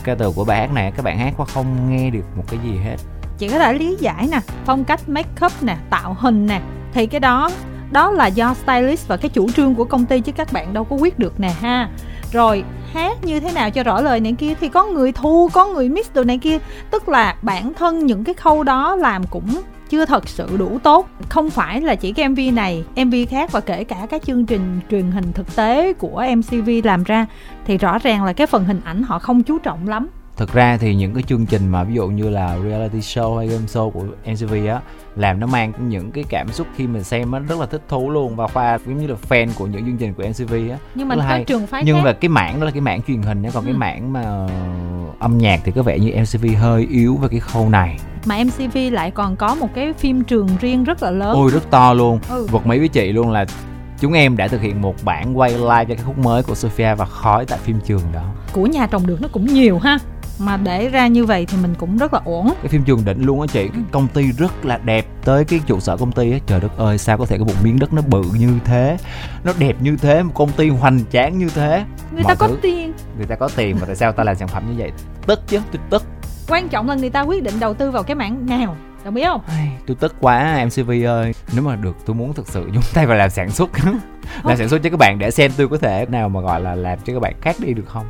[0.04, 2.60] ca từ của bài hát này, các bạn hát qua không nghe được một cái
[2.64, 2.98] gì hết
[3.40, 6.62] chị có thể lý giải nè, phong cách make up nè, tạo hình nè.
[6.94, 7.50] Thì cái đó
[7.92, 10.84] đó là do stylist và cái chủ trương của công ty chứ các bạn đâu
[10.84, 11.90] có quyết được nè ha.
[12.32, 15.68] Rồi, hát như thế nào cho rõ lời này kia thì có người thu, có
[15.68, 16.58] người mix đồ này kia.
[16.92, 21.10] Tức là bản thân những cái khâu đó làm cũng chưa thật sự đủ tốt.
[21.30, 24.80] Không phải là chỉ cái mv này mv khác và kể cả các chương trình
[24.92, 27.26] truyền hình thực tế của mcv làm ra.
[27.66, 30.08] Thì rõ ràng là cái phần hình ảnh họ không chú trọng lắm
[30.40, 33.48] thực ra thì những cái chương trình mà ví dụ như là reality show hay
[33.48, 34.82] game show của MTV á
[35.16, 38.10] làm nó mang những cái cảm xúc khi mình xem nó rất là thích thú
[38.10, 38.36] luôn.
[38.36, 41.16] Và khoa giống như là fan của những chương trình của MTV á nhưng mà
[41.16, 41.44] có hay.
[41.44, 42.02] trường phái nhưng khác.
[42.04, 43.78] mà cái mảng đó là cái mảng truyền hình nhé còn cái Ừ.
[43.78, 44.48] mảng mà
[45.20, 47.98] âm nhạc thì có vẻ như MTV hơi yếu về cái khâu này.
[48.26, 51.36] Mà MCV lại còn có một cái phim trường riêng rất là lớn.
[51.36, 52.20] Ôi rất to luôn.
[52.30, 52.48] Ừ.
[52.52, 53.46] vật mỹ với chị luôn là
[54.00, 56.96] chúng em đã thực hiện một bản quay live cho cái khúc mới của Sophia
[56.96, 58.24] và khói tại phim trường đó.
[58.54, 59.98] Của nhà trồng được nó cũng nhiều ha
[60.40, 63.26] mà để ra như vậy thì mình cũng rất là ổn cái phim trường đỉnh
[63.26, 65.06] luôn á chị cái công ty rất là đẹp.
[65.26, 67.54] Tới cái trụ sở công ty á trời đất ơi sao có thể có một
[67.64, 68.98] miếng đất nó bự như thế?
[69.44, 71.86] Nó đẹp như thế một công ty hoành tráng như thế.
[72.12, 72.60] Người Mọi ta có thứ.
[72.62, 72.94] tiền.
[73.18, 74.92] Người ta có tiền mà tại sao ta làm sản phẩm như vậy?
[75.28, 76.04] Tức chứ tôi tức.
[76.48, 78.76] Quan trọng là người ta quyết định đầu tư vào cái mảng nào
[79.06, 79.42] đồng ý không?
[79.48, 81.34] Ai, tôi tức quá MCV ơi.
[81.54, 83.70] Nếu mà được tôi muốn thực sự nhúng tay vào làm sản xuất.
[84.44, 86.76] Làm sản xuất cho các bạn để xem tôi có thể nào mà gọi là
[86.76, 88.06] làm cho các bạn khác đi được không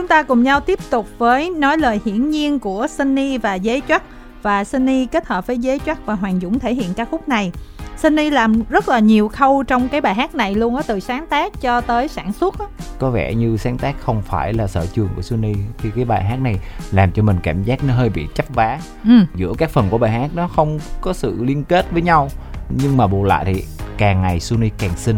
[0.00, 3.80] chúng ta cùng nhau tiếp tục với nói lời hiển nhiên của Sunny và Dế
[3.80, 4.02] Chắc
[4.42, 7.52] và Sunny kết hợp với Dế Chắc và Hoàng Dũng thể hiện ca khúc này.
[7.96, 11.26] Sunny làm rất là nhiều khâu trong cái bài hát này luôn á từ sáng
[11.26, 12.66] tác cho tới sản xuất á.
[12.98, 15.54] Có vẻ như sáng tác không phải là sở trường của Sunny.
[15.78, 16.56] Thì cái bài hát này
[16.92, 18.80] làm cho mình cảm giác nó hơi bị chấp vá.
[19.04, 19.24] Ừ.
[19.34, 22.28] giữa các phần của bài hát nó không có sự liên kết với nhau.
[22.68, 23.64] Nhưng mà bù lại thì
[23.98, 25.16] càng ngày Sunny càng xinh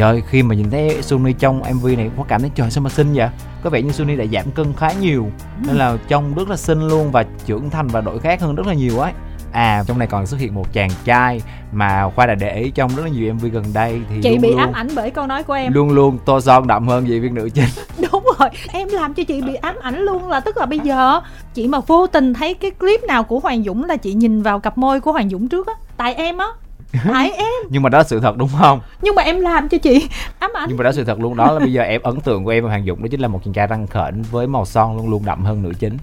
[0.00, 2.90] trời khi mà nhìn thấy Sunny trong MV này có cảm thấy trời sao mà
[2.90, 3.28] xinh vậy?
[3.62, 5.30] Có vẻ như Sunny đã giảm cân khá nhiều.
[5.66, 8.66] Nên là trông rất là xinh luôn và trưởng thành và đổi khác hơn rất
[8.66, 9.12] là nhiều ấy.
[9.52, 11.40] À trong này còn xuất hiện một chàng trai
[11.72, 14.40] mà khoa đã để ý trong rất là nhiều mv gần đây thì chị luôn
[14.40, 15.72] bị luôn, ám ảnh bởi câu nói của em.
[15.72, 17.68] luôn luôn tô son đậm hơn diễn viên nữ chính.
[18.12, 21.20] Đúng rồi em làm cho chị bị ám ảnh luôn là tức là bây giờ
[21.54, 24.60] chị mà vô tình thấy cái clip nào của hoàng dũng là chị nhìn vào
[24.60, 25.74] cặp môi của hoàng dũng trước á.
[25.96, 26.46] Tại em á
[27.12, 27.62] tại em.
[27.68, 28.80] Nhưng mà đó là sự thật đúng không?
[29.02, 30.08] Nhưng mà em làm cho chị.
[30.38, 30.66] Ám ảnh.
[30.68, 31.36] Nhưng mà đó là sự thật luôn.
[31.36, 33.28] Đó là bây giờ em ấn tượng của em và hoàng dũng đó chính là
[33.28, 35.96] một chàng trai răng khểnh với màu son luôn luôn đậm hơn nữ chính.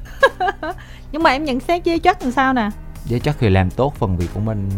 [1.11, 2.69] Nhưng mà em nhận xét với chất làm sao nè?
[3.05, 4.69] Giới chất thì làm tốt phần việc của mình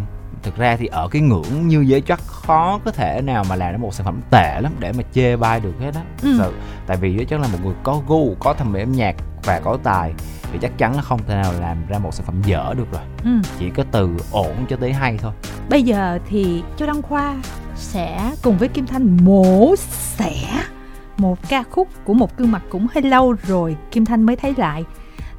[0.42, 3.72] thực ra thì ở cái ngưỡng như giới chất khó có thể nào mà làm
[3.72, 6.02] ra một sản phẩm tệ lắm để mà chê bai được hết á.
[6.22, 6.34] Ừ.
[6.38, 6.52] sự
[6.86, 9.60] tại vì giới chất là một người có gu có thẩm mỹ âm nhạc và
[9.60, 10.12] có tài
[10.52, 13.02] thì chắc chắn là không thể nào làm ra một sản phẩm dở được rồi.
[13.24, 13.30] Ừ.
[13.58, 15.32] chỉ có từ ổn cho tới hay thôi.
[15.70, 17.36] Bây giờ thì châu đăng khoa
[17.76, 20.62] sẽ cùng với kim thanh mổ xẻ
[21.16, 23.76] một ca khúc của một gương mặt cũng hơi lâu rồi.
[23.90, 24.84] Kim thanh mới thấy lại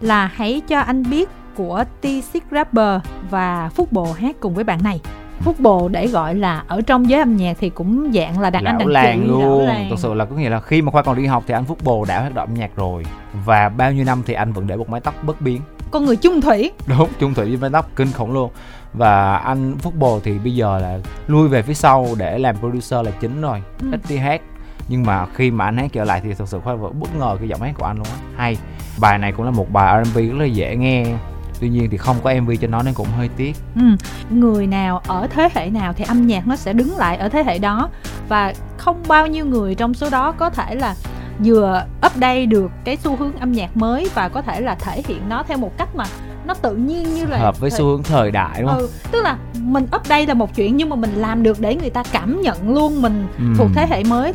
[0.02, 4.84] là hãy cho anh biết của T6 Rapper và Phúc Bồ hát cùng với bạn
[4.84, 5.02] này.
[5.44, 8.64] Phúc Bồ để gọi là ở trong giới âm nhạc thì cũng dạng là đàn
[8.64, 9.66] anh đàn làng chị luôn.
[9.66, 9.90] làng.
[9.90, 11.78] thực sự là có nghĩa là khi mà khoa còn đi học thì anh phúc
[11.84, 13.04] bồ đã hoạt động âm nhạc rồi.
[13.46, 15.62] Và bao nhiêu năm thì anh vẫn để một mái tóc bất biến.
[15.92, 16.72] Con người chung thủy.
[16.88, 18.52] Đúng trung thủy với mái tóc kinh khủng luôn.
[18.94, 23.06] Và anh phúc bồ thì bây giờ là lui về phía sau để làm producer
[23.06, 23.64] là chính rồi.
[23.82, 23.88] Ừ.
[23.92, 24.42] ít đi hát.
[24.88, 27.36] Nhưng mà khi mà anh hát trở lại thì thực sự khoa vẫn bất ngờ
[27.40, 28.18] cái giọng hát của anh luôn á.
[28.38, 28.58] Hay.
[29.00, 31.06] Bài này cũng là một bài R&B rất là dễ nghe
[31.62, 33.82] tuy nhiên thì không có MV cho nó nên cũng hơi tiếc ừ.
[34.30, 37.44] người nào ở thế hệ nào thì âm nhạc nó sẽ đứng lại ở thế
[37.44, 37.90] hệ đó
[38.30, 40.96] và không bao nhiêu người trong số đó có thể là
[41.46, 45.22] vừa update được cái xu hướng âm nhạc mới và có thể là thể hiện
[45.30, 46.04] nó theo một cách mà
[46.46, 48.90] nó tự nhiên như là hợp với thời- xu hướng thời đại đúng không ừ,
[49.12, 52.04] tức là mình update là một chuyện nhưng mà mình làm được để người ta
[52.12, 53.44] cảm nhận luôn mình Ừ.
[53.58, 54.34] thuộc thế hệ mới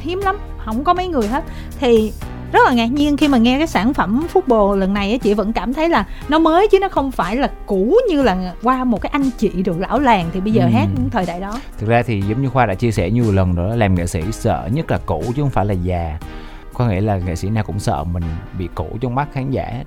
[0.00, 1.44] hiếm lắm không có mấy người hết
[1.80, 2.12] thì
[2.52, 5.34] rất là ngạc nhiên khi mà nghe cái sản phẩm bồ lần này á, chị
[5.34, 8.84] vẫn cảm thấy là nó mới chứ nó không phải là cũ như là qua
[8.84, 10.68] một cái anh chị được lão làng thì bây giờ Ừ.
[10.72, 11.54] hát những thời đại đó.
[11.78, 14.06] Thực ra thì giống như khoa đã chia sẻ nhiều lần rồi đó làm nghệ
[14.06, 16.18] sĩ sợ nhất là cũ chứ không phải là già.
[16.74, 18.22] Có nghĩa là nghệ sĩ nào cũng sợ mình
[18.58, 19.84] bị cũ trong mắt khán giả hết.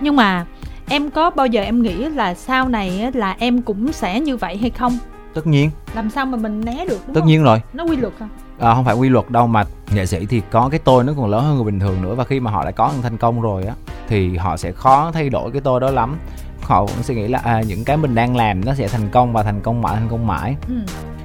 [0.00, 0.46] Nhưng mà
[0.88, 4.36] em có bao giờ em nghĩ là sau này á, là em cũng sẽ như
[4.36, 4.98] vậy hay không?
[5.34, 5.70] Tất nhiên.
[5.94, 7.28] Làm sao mà mình né được đúng tất không?
[7.28, 7.60] nhiên rồi.
[7.72, 9.64] Nó quy luật à à, không phải quy luật đâu mà
[9.94, 12.14] nghệ sĩ thì có cái tôi nó còn lớn hơn người bình thường nữa.
[12.14, 13.74] Và khi mà họ đã có một thành công rồi á
[14.08, 16.18] thì họ sẽ khó thay đổi cái tôi đó lắm.
[16.60, 19.32] Họ vẫn sẽ nghĩ là à, những cái mình đang làm nó sẽ thành công
[19.32, 20.56] và thành công mãi thành công mãi.
[20.68, 20.74] Ừ.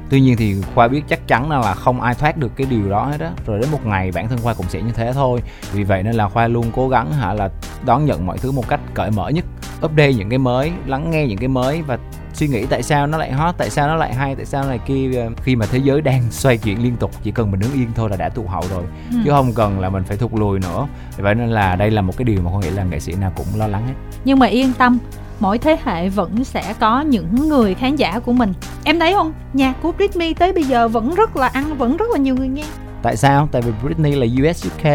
[0.09, 3.05] tuy nhiên thì khoa biết chắc chắn là không ai thoát được cái điều đó
[3.05, 3.31] hết á.
[3.45, 5.41] Rồi đến một ngày bản thân khoa cũng sẽ như thế thôi.
[5.73, 7.49] Vì vậy nên là khoa luôn cố gắng hả là
[7.85, 9.45] đón nhận mọi thứ một cách cởi mở nhất.
[9.85, 11.97] Update những cái mới lắng nghe những cái mới và
[12.39, 14.79] suy nghĩ tại sao nó lại hot tại sao nó lại hay tại sao lại
[14.85, 17.87] kia khi mà thế giới đang xoay chuyển liên tục chỉ cần mình đứng yên
[17.95, 18.83] thôi là đã tụt hậu rồi.
[19.11, 19.17] Ừ.
[19.25, 20.87] chứ không cần là mình phải thụt lùi nữa.
[21.17, 23.31] Vậy nên là đây là một cái điều mà con nghĩ là nghệ sĩ nào
[23.35, 23.93] cũng lo lắng hết
[24.25, 24.97] nhưng mà yên tâm
[25.39, 28.53] mỗi thế hệ vẫn sẽ có những người khán giả của mình.
[28.83, 29.33] Em thấy không?
[29.53, 32.47] Nhạc của Britney tới bây giờ vẫn rất là ăn vẫn rất là nhiều người
[32.47, 32.65] nghe.
[33.01, 33.49] Tại sao?
[33.51, 34.85] Tại vì Britney là US UK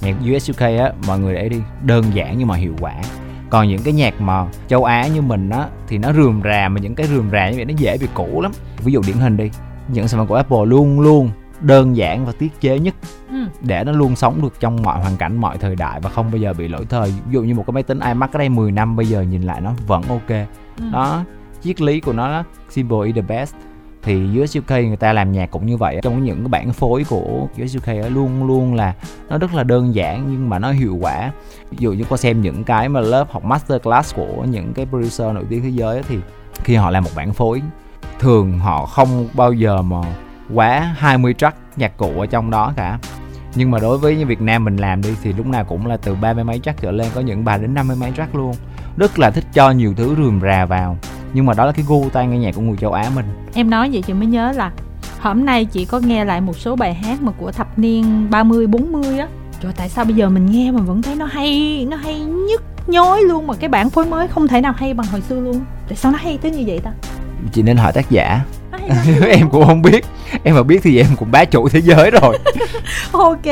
[0.00, 1.60] nhạc US UK á mọi người để đi.
[1.82, 2.94] Đơn giản nhưng mà hiệu quả
[3.50, 6.80] còn những cái nhạc mà châu Á như mình á thì nó rườm rà mà
[6.80, 8.52] những cái rườm rà như vậy nó dễ bị cũ lắm
[8.84, 9.50] ví dụ điển hình đi
[9.88, 12.94] những sản phẩm của Apple luôn luôn đơn giản và tiết chế nhất
[13.30, 13.36] ừ.
[13.60, 16.36] để nó luôn sống được trong mọi hoàn cảnh mọi thời đại và không bao
[16.38, 18.72] giờ bị lỗi thời ví dụ như một cái máy tính iMac ở đây 10
[18.72, 20.46] năm bây giờ nhìn lại nó vẫn ok
[20.78, 20.84] Ừ.
[20.92, 21.24] đó
[21.62, 23.54] triết lý của nó simple is the best
[24.02, 27.04] thì US UK người ta làm nhạc cũng như vậy trong những cái bản phối
[27.08, 28.94] của US UK luôn luôn là
[29.28, 31.32] nó rất là đơn giản nhưng mà nó hiệu quả.
[31.70, 35.34] Ví dụ như có xem những cái mà lớp học masterclass của những cái producer
[35.34, 36.18] nổi tiếng thế giới thì
[36.54, 37.62] khi họ làm một bản phối,
[38.18, 39.96] thường họ không bao giờ mà
[40.54, 42.98] quá 20 track nhạc cụ ở trong đó cả.
[43.54, 45.96] Nhưng mà đối với như Việt Nam mình làm đi, thì lúc nào cũng là
[45.96, 48.34] từ ba mươi mấy track trở lên, có những bài đến năm mươi mấy track
[48.34, 48.54] luôn.
[48.96, 50.98] Rất là thích cho nhiều thứ rườm rà vào
[51.32, 53.26] nhưng mà đó là cái gu tai nghe nhạc của người châu Á mình.
[53.54, 54.70] Em nói vậy chị mới nhớ là
[55.20, 58.66] hôm nay chị có nghe lại một số bài hát mà của thập niên 30
[58.66, 59.28] 40 á.
[59.62, 62.62] Trời tại sao bây giờ mình nghe mà vẫn thấy nó hay nó hay nhức
[62.86, 65.60] nhối luôn mà cái bản phối mới không thể nào hay bằng hồi xưa luôn.
[65.88, 66.90] Tại sao nó hay tới như vậy ta?
[67.52, 68.40] Chị nên hỏi tác giả.
[69.28, 70.04] Em cũng không biết.
[70.42, 72.38] Em mà biết thì em cũng bá chủ thế giới rồi.
[73.12, 73.46] Ok,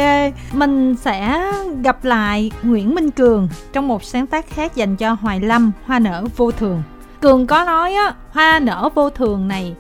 [0.52, 1.42] mình sẽ
[1.82, 5.98] gặp lại Nguyễn Minh Cường trong một sáng tác khác dành cho Hoài Lâm, Hoa
[5.98, 6.82] nở vô thường.
[7.20, 9.74] Cường có nói á, Hoa nở vô thường này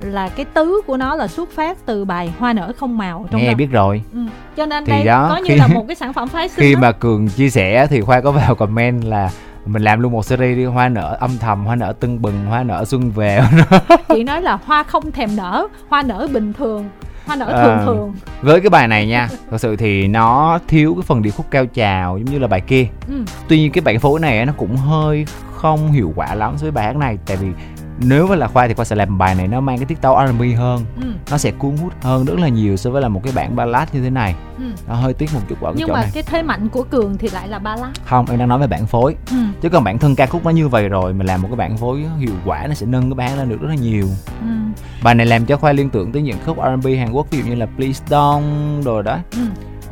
[0.00, 3.40] là cái tứ của nó là xuất phát từ bài Hoa nở không màu trong
[3.40, 3.54] nghe đó.
[3.56, 4.18] biết rồi Ừ.
[4.56, 6.60] Cho nên Thì đây đó, có như khi- là một cái sản phẩm phái sinh
[6.64, 6.80] khi á.
[6.80, 9.30] mà cường chia sẻ thì khoa có vào comment là
[9.66, 12.62] mình làm luôn một series đi hoa nở âm thầm hoa nở tưng bừng hoa
[12.62, 13.40] nở xuân về
[14.08, 16.88] chị nói là hoa không thèm nở, hoa nở bình thường,
[17.26, 17.62] hoa nở À.
[17.64, 18.14] thường thường.
[18.42, 21.66] với cái bài này nha thật sự thì nó thiếu cái phần điệp khúc cao
[21.66, 23.14] trào giống như là bài kia Ừ.
[23.48, 25.26] tuy nhiên cái bản phối này nó cũng hơi
[25.64, 27.48] không hiệu quả lắm với bài hát này tại vì
[27.98, 30.18] nếu mà là khoa thì khoa sẽ làm bài này nó mang cái tiết tấu
[30.26, 31.06] R&B hơn ừ.
[31.30, 33.88] nó sẽ cuốn hút hơn rất là nhiều so với là một cái bản ballad
[33.92, 34.64] như thế này Ừ.
[34.88, 36.82] nó hơi tiếc một chút ở cái nhưng chỗ mà này cái thế mạnh của
[36.82, 39.36] cường thì lại là ballad không em đang nói về bản phối ừ.
[39.60, 41.76] chứ còn bản thân ca khúc nó như vậy rồi mình làm một cái bản
[41.76, 44.06] phối hiệu quả nó sẽ nâng cái bản lên được rất là nhiều
[44.40, 44.46] Ừ.
[45.02, 47.44] bài này làm cho khoa liên tưởng tới những khúc R&B Hàn Quốc ví dụ
[47.44, 49.42] như là Please Don't rồi đó Ừ.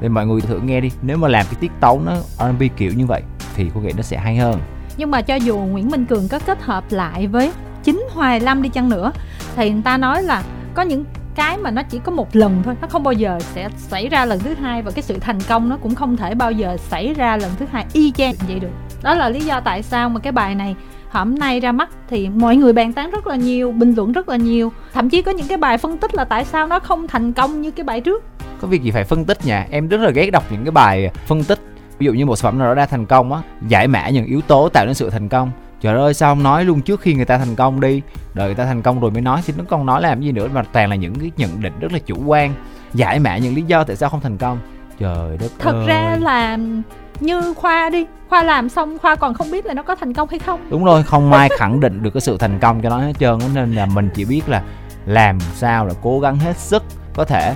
[0.01, 2.93] thì mọi người thử nghe đi nếu mà làm cái tiết tấu nó R&B kiểu
[2.97, 3.23] như vậy
[3.57, 4.59] thì cô nghĩ nó sẽ hay hơn
[4.97, 7.53] nhưng mà cho dù Nguyễn Minh Cường có kết hợp lại với
[7.85, 9.13] chính Hoài Lâm đi chăng nữa,
[9.57, 10.43] thì người ta nói là
[10.75, 13.69] có những cái mà nó chỉ có một lần thôi, nó không bao giờ sẽ
[13.77, 16.53] xảy ra lần thứ hai và cái sự thành công nó cũng không thể bao
[16.53, 18.69] giờ xảy ra lần thứ hai y chang vậy được.
[19.03, 20.77] Đó là lý do tại sao mà cái bài này
[21.11, 24.29] hôm nay ra mắt thì mọi người bàn tán rất là nhiều, bình luận rất
[24.29, 24.73] là nhiều.
[24.95, 27.61] Thậm chí có những cái bài phân tích là tại sao nó không thành công
[27.61, 28.25] như cái bài trước.
[28.61, 31.11] Có việc gì phải phân tích nha, em rất là ghét đọc những cái bài
[31.27, 31.59] phân tích
[32.03, 34.27] ví dụ như một sản phẩm nào đó đã thành công á giải mã những
[34.27, 35.51] yếu tố tạo nên sự thành công.
[35.81, 38.03] Trời ơi sao không nói luôn trước khi người ta thành công đi.
[38.35, 40.49] Đợi người ta thành công rồi mới nói thì nó còn nói làm gì nữa
[40.55, 42.55] mà toàn là những cái nhận định rất là chủ quan
[42.95, 44.59] giải mã những lý do tại sao không thành công.
[44.99, 45.87] Trời đất thật ơi.
[45.87, 46.59] ra là
[47.21, 50.29] như khoa đi khoa làm xong khoa còn không biết là nó có thành công
[50.29, 50.61] hay không.
[50.71, 53.39] Đúng rồi không ai khẳng định được cái sự thành công cho nó hết trơn
[53.55, 54.63] nên là mình chỉ biết là
[55.07, 56.83] làm sao là cố gắng hết sức
[57.15, 57.55] có thể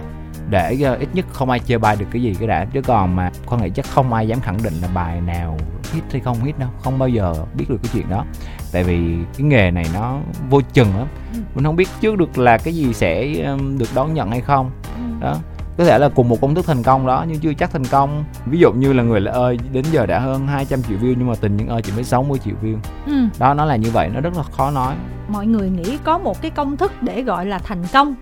[0.51, 2.65] để ờ, ít nhất không ai chê bai được cái gì cái đã.
[2.65, 5.59] Chứ còn mà con nghĩ chắc không ai dám khẳng định là bài nào
[5.93, 6.69] hit hay không hit đâu.
[6.81, 8.25] Không bao giờ biết được cái chuyện đó.
[8.73, 10.19] Tại vì cái nghề này nó
[10.51, 11.07] vô chừng lắm.
[11.35, 11.41] Ừ.
[11.55, 14.71] mình không biết trước được là cái gì sẽ ừm, được đón nhận hay không.
[14.97, 15.03] Ừ.
[15.21, 15.37] đó.
[15.79, 18.25] Có thể là cùng một công thức thành công đó nhưng chưa chắc thành công.
[18.47, 21.29] Ví dụ như là người lạ ơi đến giờ đã hơn 200 triệu view nhưng
[21.29, 22.77] mà tình những ơi chỉ mới 60 triệu view.
[23.07, 23.25] Ừ.
[23.39, 24.95] đó nó là như vậy nó rất là khó nói.
[25.29, 28.15] Mọi người nghĩ có một cái công thức để gọi là thành công.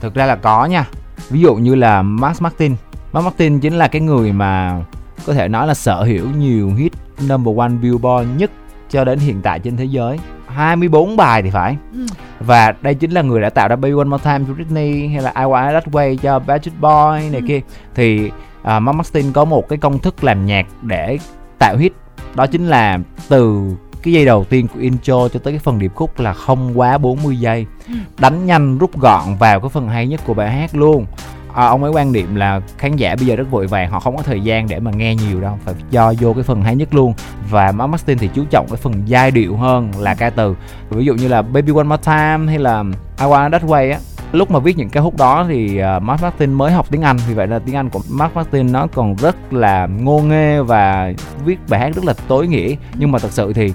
[0.00, 0.84] Thực ra là có nha
[1.30, 2.74] ví dụ như là Max Martin.
[3.12, 4.82] Max Martin chính là cái người mà
[5.26, 6.92] có thể nói là sở hữu nhiều hit
[7.28, 8.50] number one billboard nhất
[8.90, 10.18] cho đến hiện tại trên thế giới.
[10.46, 11.76] 24 bài thì phải.
[11.92, 12.06] Ừ.
[12.40, 15.22] và đây chính là người đã tạo ra Baby One More Time cho Britney hay
[15.22, 17.46] là I Want It That Way cho Backstreet Boy này Ừ.
[17.48, 17.60] kia.
[17.94, 21.18] Thì uh, Max Martin có một cái công thức làm nhạc để
[21.58, 21.92] tạo hit.
[22.34, 23.62] Đó chính là từ
[24.02, 26.98] cái giây đầu tiên của intro cho tới cái phần điệp khúc là không quá
[26.98, 27.66] 40 giây.
[27.88, 27.94] Ừ.
[28.18, 31.06] đánh nhanh rút gọn vào cái phần hay nhất của bài hát luôn
[31.54, 34.16] à, ông ấy quan điểm là khán giả bây giờ rất vội vàng họ không
[34.16, 36.94] có thời gian để mà nghe nhiều đâu phải cho vô cái phần hay nhất
[36.94, 37.14] luôn.
[37.50, 40.56] Và Mark Martin thì chú trọng cái phần giai điệu hơn là ca từ.
[40.90, 42.84] Ví dụ như là Baby One More Time hay là
[43.18, 43.98] I Want That Way á
[44.32, 47.16] lúc mà viết những cái khúc đó thì uh, Mark Martin mới học tiếng Anh.
[47.28, 51.12] Vì vậy là tiếng Anh của Mark Martin nó còn rất là ngô nghê và
[51.44, 52.74] viết bài hát rất là tối nghĩa.
[52.94, 53.72] Nhưng mà thật sự thì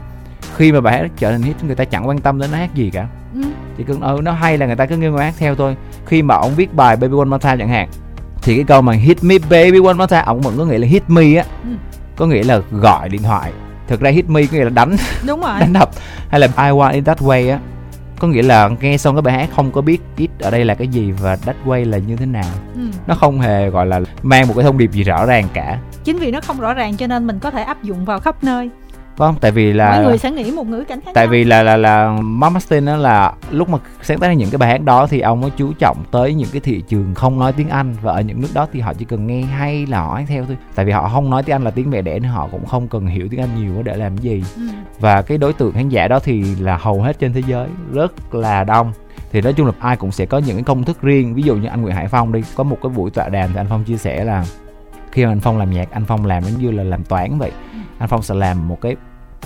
[0.56, 2.76] khi mà bài hát trở thành hit người ta chẳng quan tâm đến nó hát
[2.76, 3.08] gì cả.
[3.34, 3.42] Ừ.
[3.78, 5.76] Chỉ cần ừ nó hay là người ta cứ nghe hát theo thôi.
[6.06, 7.90] Khi mà ông viết bài Baby One More Time chẳng hạn
[8.46, 10.88] thì cái câu mà hit me baby one more time ông vẫn có nghĩa là
[10.88, 11.46] hit me á.
[11.64, 11.70] Ừ.
[12.16, 13.52] có nghĩa là gọi điện thoại.
[13.88, 14.96] Thực ra hit me có nghĩa là đánh
[15.28, 15.54] đúng rồi.
[15.60, 15.90] đánh đập
[16.30, 17.60] hay là I want it that way á.
[18.20, 20.76] Có nghĩa là nghe xong cái bài hát không có biết it ở đây là
[20.76, 22.52] cái gì và that way là như thế nào.
[22.76, 22.82] Ừ.
[23.08, 25.80] nó không hề gọi là mang một cái thông điệp gì rõ ràng cả.
[26.04, 28.44] Chính vì nó không rõ ràng cho nên mình có thể áp dụng vào khắp
[28.44, 28.70] nơi
[29.18, 31.32] vâng tại vì là mọi người sẽ nghĩ một ngữ cảnh khác tại nhau.
[31.32, 34.58] vì là là là Mark Martin đó là lúc mà sáng tác ra những cái
[34.58, 37.54] bài hát đó thì ông có chú trọng tới những cái thị trường không nói
[37.54, 40.22] tiếng Anh và ở những nước đó thì họ chỉ cần nghe hay là họ
[40.28, 40.58] theo thôi.
[40.76, 42.88] Tại vì họ không nói tiếng Anh là tiếng mẹ đẻ nên họ cũng không
[42.88, 44.44] cần hiểu tiếng Anh nhiều để làm gì.
[44.56, 44.62] Ừ.
[45.00, 48.36] và cái đối tượng khán giả đó thì là hầu hết trên thế giới rất
[48.36, 48.94] là đông.
[49.32, 51.36] Thì nói chung là ai cũng sẽ có những cái công thức riêng.
[51.36, 53.60] Ví dụ như anh Nguyễn Hải Phong đi có một cái buổi tọa đàm thì
[53.60, 54.46] anh Phong chia sẻ là
[55.12, 57.52] khi mà anh Phong làm nhạc anh Phong làm giống như là làm toán vậy
[58.00, 58.96] anh Phong sẽ làm một cái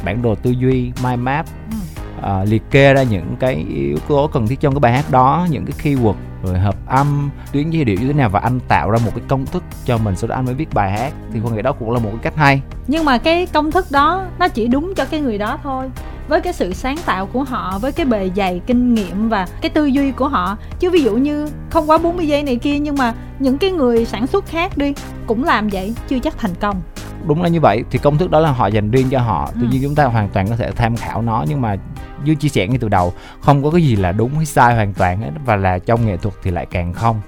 [0.05, 1.77] bản đồ tư duy mind map Ừ.
[2.21, 5.47] ờ, liệt kê ra những cái yếu tố cần thiết trong cái bài hát đó
[5.49, 8.91] những cái keyword rồi hợp âm tuyến giai điệu như thế nào và anh tạo
[8.91, 11.13] ra một cái công thức cho mình sau đó anh mới viết bài hát.
[11.33, 12.61] Thì con nghĩ đó cũng là một cái cách hay.
[12.87, 15.89] Nhưng mà cái công thức đó nó chỉ đúng cho cái người đó thôi.
[16.27, 19.69] Với cái sự sáng tạo của họ với cái bề dày kinh nghiệm và cái
[19.69, 20.57] tư duy của họ.
[20.79, 24.05] Chứ ví dụ như không quá 40 giây này kia nhưng mà những cái người
[24.05, 24.93] sản xuất khác đi
[25.27, 26.81] cũng làm vậy chưa chắc thành công
[27.27, 29.49] đúng là như vậy thì công thức đó là họ dành riêng cho họ.
[29.53, 29.67] Tuy Ừ.
[29.71, 31.75] nhiên chúng ta hoàn toàn có thể tham khảo nó nhưng mà
[32.23, 34.93] như chia sẻ ngay từ đầu không có cái gì là đúng hay sai hoàn
[34.93, 37.21] toàn hết và là trong nghệ thuật thì lại càng không.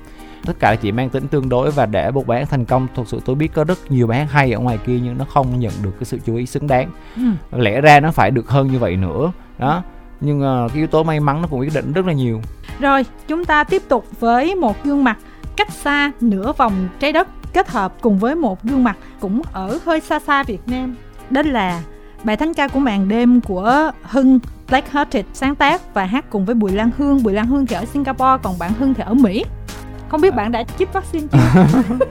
[0.46, 3.08] Tất cả chỉ mang tính tương đối và để một bài hát thành công thực
[3.08, 5.60] sự tôi biết có rất nhiều bài hát hay ở ngoài kia nhưng nó không
[5.60, 6.90] nhận được cái sự chú ý xứng đáng.
[7.16, 7.22] Ừ.
[7.62, 9.84] lẽ ra nó phải được hơn như vậy nữa đó.
[10.22, 12.42] Nhưng ờ, cái yếu tố may mắn nó cũng quyết định rất là nhiều.
[12.80, 15.18] Rồi chúng ta tiếp tục với một gương mặt
[15.58, 19.80] cách xa nửa vòng trái đất kết hợp cùng với một gương mặt cũng ở
[19.86, 20.96] hơi xa xa Việt Nam.
[21.30, 21.84] Đó là
[22.24, 26.46] bài thánh ca của màn đêm của Hưng, Black Hearted sáng tác và hát cùng
[26.46, 27.24] với Bùi Lan Hương.
[27.24, 29.44] Bùi Lan Hương thì ở Singapore, còn bạn Hưng thì ở Mỹ
[30.12, 31.64] không biết bạn đã chích vaccine chưa?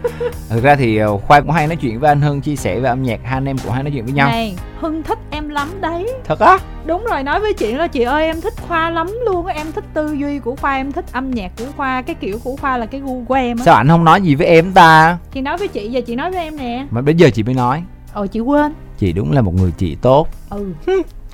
[0.49, 2.89] Thực ra thì ờ, khoa cũng hay nói chuyện với anh hưng chia sẻ về
[2.89, 4.29] âm nhạc hai anh em cũng hay nói chuyện với nhau.
[4.29, 6.07] Này hưng thích em lắm đấy.
[6.25, 6.59] Thật á?
[6.85, 9.85] Đúng rồi nói với chị là chị ơi em thích khoa lắm luôn em thích
[9.95, 12.87] tư duy của khoa em thích âm nhạc của khoa cái kiểu của khoa là
[12.87, 13.65] cái gu của em á.
[13.65, 15.19] Sao anh không nói gì với em ta?
[15.33, 16.87] Chị nói với chị giờ chị nói với em nè.
[16.91, 17.83] Mà bây giờ chị mới nói.
[18.15, 18.73] Ồ chị quên.
[18.99, 20.29] Chị đúng là một người chị tốt.
[20.51, 20.73] Ừ.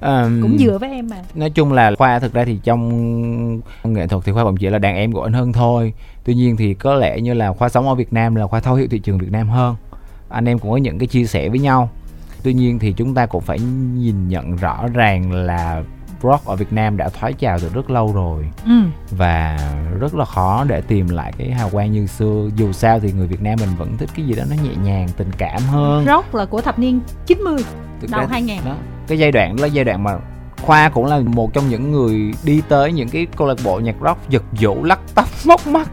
[0.00, 1.16] Ờm, cũng dựa với em mà.
[1.34, 4.78] Nói chung là khoa thực ra thì trong nghệ thuật thì khoa cũng chỉ là
[4.78, 5.92] đàn em của anh hưng thôi
[6.26, 8.74] tuy nhiên thì có lẽ như là khoa sống ở việt nam là khoa thấu
[8.74, 9.76] hiểu thị trường việt nam hơn.
[10.28, 11.90] Anh em cũng có những cái chia sẻ với nhau.
[12.42, 13.58] Tuy nhiên thì chúng ta cũng phải
[13.94, 15.82] nhìn nhận rõ ràng là
[16.22, 18.48] rock ở việt nam đã thoái trào từ rất lâu rồi.
[18.64, 18.72] Ừ.
[19.10, 19.58] Và
[20.00, 22.48] rất là khó để tìm lại cái hào quang như xưa.
[22.56, 25.08] Dù sao thì người việt nam mình vẫn thích cái gì đó nó nhẹ nhàng
[25.16, 26.04] tình cảm hơn.
[26.06, 27.56] Rock là của thập niên 90
[28.00, 28.76] Thực đầu ra- 2000 đó
[29.08, 30.18] cái giai đoạn đó là giai đoạn mà
[30.62, 33.96] khoa cũng là một trong những người đi tới những cái câu lạc bộ nhạc
[34.04, 35.88] rock giật vũ lắc tóc móc mắt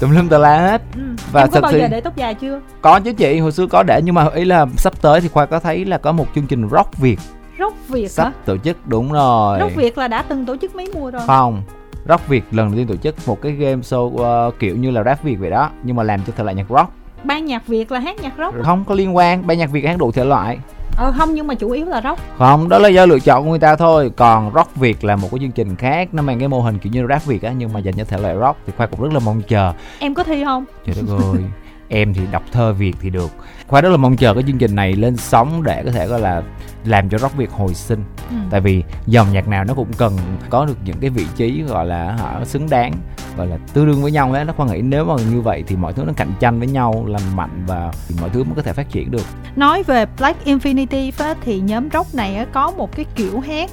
[0.00, 0.82] tùm lum tà la hết.
[0.94, 1.00] Ừ.
[1.32, 2.60] Và em có bao sự- giờ để tóc dài chưa?
[2.82, 5.46] Có chứ chị hồi xưa có để nhưng mà ý là sắp tới thì khoa
[5.46, 7.18] có thấy là có một chương trình rock việt.
[7.58, 8.08] Rock việt hả?
[8.08, 9.58] sắp tổ chức đúng rồi.
[9.60, 11.22] Rock việt là đã từng tổ chức mấy mùa rồi?
[11.26, 11.62] Không
[12.08, 15.02] rock việt lần đầu tiên tổ chức một cái game show ờ, kiểu như là
[15.04, 16.90] rap việt vậy đó nhưng mà làm cho thể loại nhạc rock.
[17.24, 19.98] Ban nhạc việt là hát nhạc rock không có liên quan ban nhạc việt hát
[19.98, 20.58] đủ thể loại
[20.96, 22.20] ờ không nhưng mà chủ yếu là rock.
[22.38, 24.10] Không đó là do lựa chọn của người ta thôi.
[24.16, 26.08] Còn rock việt là một cái chương trình khác.
[26.14, 28.18] Nó mang cái mô hình kiểu như rap việt á nhưng mà dành cho thể
[28.18, 29.72] loại rock thì khoa cũng rất là mong chờ.
[29.98, 30.64] Em có thi không?
[30.86, 31.42] Trời đất ơi.
[31.88, 33.30] Em thì đọc thơ việt thì được
[33.66, 36.20] khoa rất là mong chờ cái chương trình này lên sóng để có thể gọi
[36.20, 36.42] là
[36.84, 38.04] làm cho rock việt hồi sinh.
[38.30, 38.36] Ừ.
[38.50, 40.16] tại vì dòng nhạc nào nó cũng cần
[40.50, 42.92] có được những cái vị trí gọi là họ xứng đáng
[43.36, 45.76] gọi là tương đương với nhau ấy nó khoa nghĩ nếu mà như vậy thì
[45.76, 48.72] mọi thứ nó cạnh tranh với nhau lành mạnh và mọi thứ mới có thể
[48.72, 49.26] phát triển được.
[49.56, 53.70] Nói về Black Infinity thì nhóm rock này có một cái kiểu hát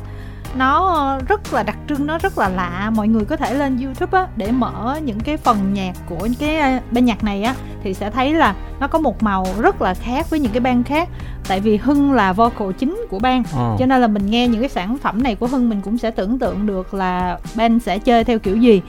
[0.55, 2.91] nó rất là đặc trưng nó rất là lạ.
[2.95, 6.57] Mọi người có thể lên youtube á, để mở những cái phần nhạc của cái
[6.59, 9.93] ờ, ban nhạc này á thì sẽ thấy là nó có một màu rất là
[9.93, 11.09] khác với những cái ban khác.
[11.47, 13.75] Tại vì hưng là vocal chính của ban Ờ.
[13.79, 16.11] cho nên là mình nghe những cái sản phẩm này của hưng mình cũng sẽ
[16.11, 18.81] tưởng tượng được là Ben sẽ chơi theo kiểu gì.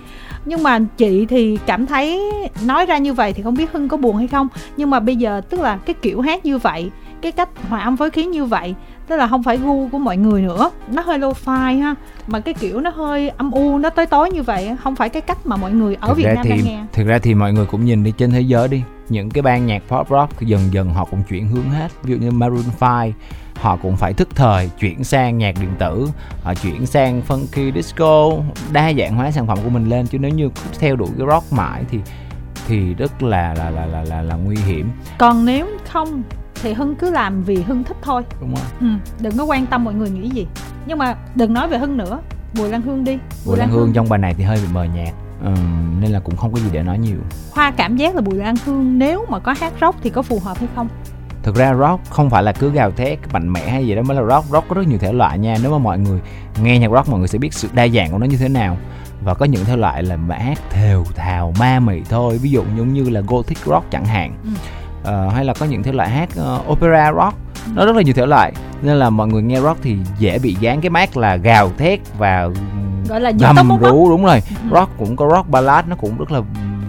[0.44, 2.31] Nhưng mà chị thì cảm thấy
[2.64, 4.48] nói ra như vậy thì không biết hưng có buồn hay không.
[4.77, 6.90] Nhưng mà bây giờ tức là cái kiểu hát như vậy
[7.22, 8.74] cái cách hòa âm phối khí như vậy
[9.09, 10.71] tức là không phải gu của mọi người nữa.
[10.88, 11.95] Nó hơi lo-fi ha.
[12.27, 15.23] Mà cái kiểu nó hơi âm u nó tối tối như vậy không phải cái
[15.23, 16.85] cách mà mọi người ở thực Việt Nam thì đang nghe.
[16.93, 18.83] thực ra thì mọi người cũng nhìn đi trên thế giới đi.
[19.09, 21.88] Những cái ban nhạc pop rock dần dần họ cũng chuyển hướng hết.
[22.03, 23.12] Ví dụ như Maroon 5
[23.55, 26.09] họ cũng phải thức thời chuyển sang nhạc điện tử.
[26.43, 28.31] Họ chuyển sang funky disco
[28.73, 30.07] đa dạng hóa sản phẩm của mình lên.
[30.07, 31.99] Chứ nếu như theo đuổi cái rock mãi thì
[32.69, 34.90] thì rất là là là là là, là nguy hiểm.
[35.19, 36.23] Còn nếu không
[36.62, 38.23] thì hưng cứ làm vì hưng thích thôi.
[38.40, 38.87] Đúng không ừ,
[39.21, 40.47] đừng có quan tâm mọi người nghĩ gì.
[40.87, 42.21] Nhưng mà đừng nói về hưng nữa.
[42.57, 43.19] Bùi lan hương đi.
[43.47, 45.14] Bùi Lan Hương trong bài này thì hơi bị mờ nhạt
[45.45, 47.17] Ừm, nên là cũng không có gì để nói nhiều.
[47.53, 50.40] Hoa cảm giác là bùi lan hương nếu mà có hát rock thì có phù
[50.45, 50.88] hợp hay không?
[51.43, 54.17] Thực ra rock không phải là cứ gào thét mạnh mẽ hay gì đó mới
[54.17, 54.51] là rock.
[54.53, 55.57] Rock có rất nhiều thể loại nha.
[55.62, 56.21] Nếu mà mọi người
[56.62, 58.77] nghe nhạc rock mọi người sẽ biết sự đa dạng của nó như thế nào.
[59.25, 62.38] Và có những thể loại là mà hát thều thào ma mị thôi.
[62.38, 64.35] Ví dụ giống như là gothic rock chẳng hạn.
[64.45, 64.51] Ừ.
[65.05, 67.37] Ờ, hay là có những thể loại hát ờ, opera rock.
[67.75, 70.57] Nó rất là nhiều thể loại nên là mọi người nghe rock thì dễ bị
[70.61, 72.49] dán cái mát là gào thét và
[73.09, 74.43] gọi là gầm rú đúng rồi.
[74.62, 74.69] Ừ.
[74.75, 76.40] rock cũng có rock ballad nó cũng rất là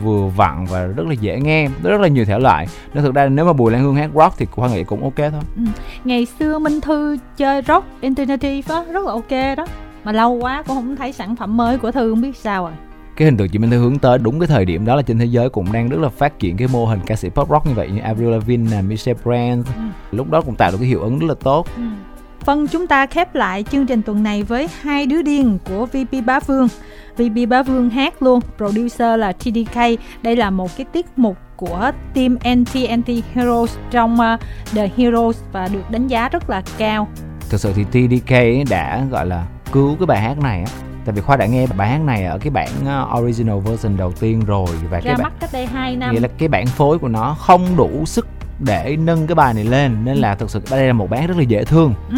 [0.04, 1.68] vừa vặn và rất là dễ nghe.
[1.84, 2.68] Rất là nhiều thể loại.
[2.94, 5.32] Nên thực ra nếu mà bùi lan hương hát rock thì khoa nghĩ cũng ok
[5.32, 5.66] thôi.
[6.04, 9.66] Ngày xưa minh thư chơi rock alternative á rất là ok đó.
[10.04, 12.74] Mà lâu quá cũng không thấy sản phẩm mới của thư không biết sao rồi
[13.16, 15.20] cái hình tượng chị Minh Thư hướng tới đúng cái thời điểm đó là trên
[15.20, 17.66] thế giới cũng đang rất là phát triển cái mô hình ca sĩ pop rock
[17.68, 19.82] như vậy như Avril Lavigne nè, Michelle Branch Ừ.
[20.12, 21.68] lúc đó cũng tạo được cái hiệu ứng rất là tốt
[22.46, 26.26] Vâng, chúng ta khép lại chương trình tuần này với hai đứa điên của VP
[26.26, 26.68] Bá Vương.
[27.18, 29.76] VP Bá Vương hát luôn, producer là TDK.
[30.22, 34.40] Đây là một cái tiết mục của team NTNT Heroes trong uh,
[34.76, 37.08] The Heroes và được đánh giá rất là cao.
[37.50, 38.32] thực sự thì TDK
[38.70, 40.72] đã gọi là cứu cái bài hát này á
[41.06, 42.70] tại vì khoa đã nghe bài hát này ở cái bản
[43.14, 46.14] uh, original version đầu tiên rồi và Ra cái bản mắt cách đây 2 năm.
[46.14, 48.28] nghĩa là cái bản phối của nó không đủ sức
[48.60, 51.38] để nâng cái bài này lên nên là thực sự đây là một bản rất
[51.38, 51.94] là dễ thương.
[52.12, 52.18] Ừ,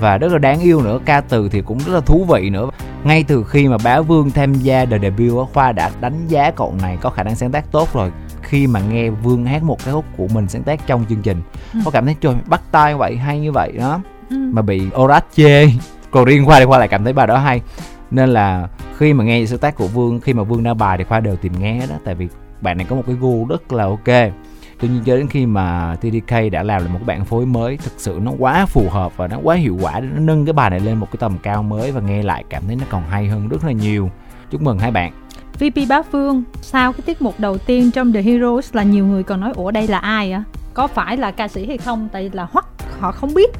[0.00, 2.70] và rất là đáng yêu nữa ca từ thì cũng rất là thú vị nữa.
[3.04, 6.74] Ngay từ khi mà bá vương tham gia the debut khoa đã đánh giá cậu
[6.82, 8.12] này có khả năng sáng tác tốt rồi.
[8.42, 11.42] Khi mà nghe vương hát một cái khúc của mình sáng tác trong chương trình
[11.74, 11.80] Ừ.
[11.84, 14.00] có cảm thấy trời bắt tay vậy hay như vậy đó.
[14.30, 14.36] Ừ.
[14.52, 15.66] mà bị orat chê.
[16.10, 17.60] Còn riêng khoa thì khoa lại cảm thấy bài đó hay
[18.10, 21.04] nên là khi mà nghe sự tác của vương, khi mà vương ra bài thì
[21.04, 22.28] khoa đều tìm nghe đó, tại vì
[22.60, 24.32] bạn này có một cái gu rất là ok.
[24.80, 27.76] Tuy nhiên cho đến khi mà TDK đã làm được một cái bản phối mới,
[27.76, 30.52] thực sự nó quá phù hợp và nó quá hiệu quả để nó nâng cái
[30.52, 33.02] bài này lên một cái tầm cao mới và nghe lại cảm thấy nó còn
[33.10, 34.10] hay hơn rất là nhiều.
[34.50, 35.12] Chúc mừng hai bạn.
[35.58, 39.22] VP Bá Phương sau cái tiết mục đầu tiên trong The Heroes là nhiều người
[39.22, 40.44] còn nói, ủa, đây là ai á
[40.74, 42.08] có phải là ca sĩ hay không?
[42.12, 42.66] Tại là hoắc,
[43.00, 43.50] họ không biết.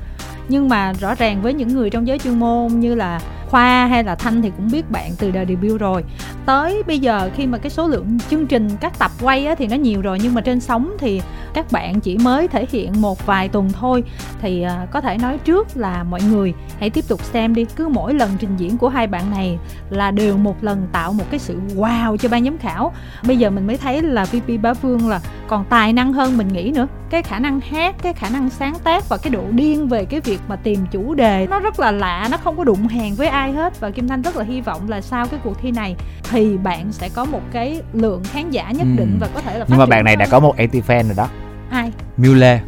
[0.48, 3.20] Nhưng mà rõ ràng với những người trong giới chuyên môn như là
[3.50, 6.04] khoa hay là thanh thì cũng biết bạn từ đời debut rồi.
[6.46, 9.66] Tới bây giờ khi mà cái số lượng chương trình các tập quay á, thì
[9.66, 11.22] nó nhiều rồi nhưng mà trên sóng thì
[11.54, 14.04] các bạn chỉ mới thể hiện một vài tuần thôi.
[14.40, 17.88] Thì uh, có thể nói trước là mọi người hãy tiếp tục xem đi cứ
[17.88, 19.58] mỗi lần trình diễn của hai bạn này
[19.90, 22.92] là đều một lần tạo một cái sự wow cho ban giám khảo.
[23.26, 26.48] Bây giờ mình mới thấy là VP Bá Vương là còn tài năng hơn mình
[26.48, 26.86] nghĩ nữa.
[27.10, 30.20] Cái khả năng hát cái khả năng sáng tác và cái độ điên về cái
[30.20, 33.28] việc mà tìm chủ đề nó rất là lạ nó không có đụng hàng với
[33.28, 35.96] ai hết và kim thanh rất là hy vọng là sau cái cuộc thi này
[36.30, 39.20] thì bạn sẽ có một cái lượng khán giả nhất định Ừ.
[39.20, 40.30] và có thể là nhưng mà bạn này đã hơn.
[40.30, 41.28] có một anti fan rồi đó.
[41.70, 41.92] Ai?
[42.16, 42.60] Mule.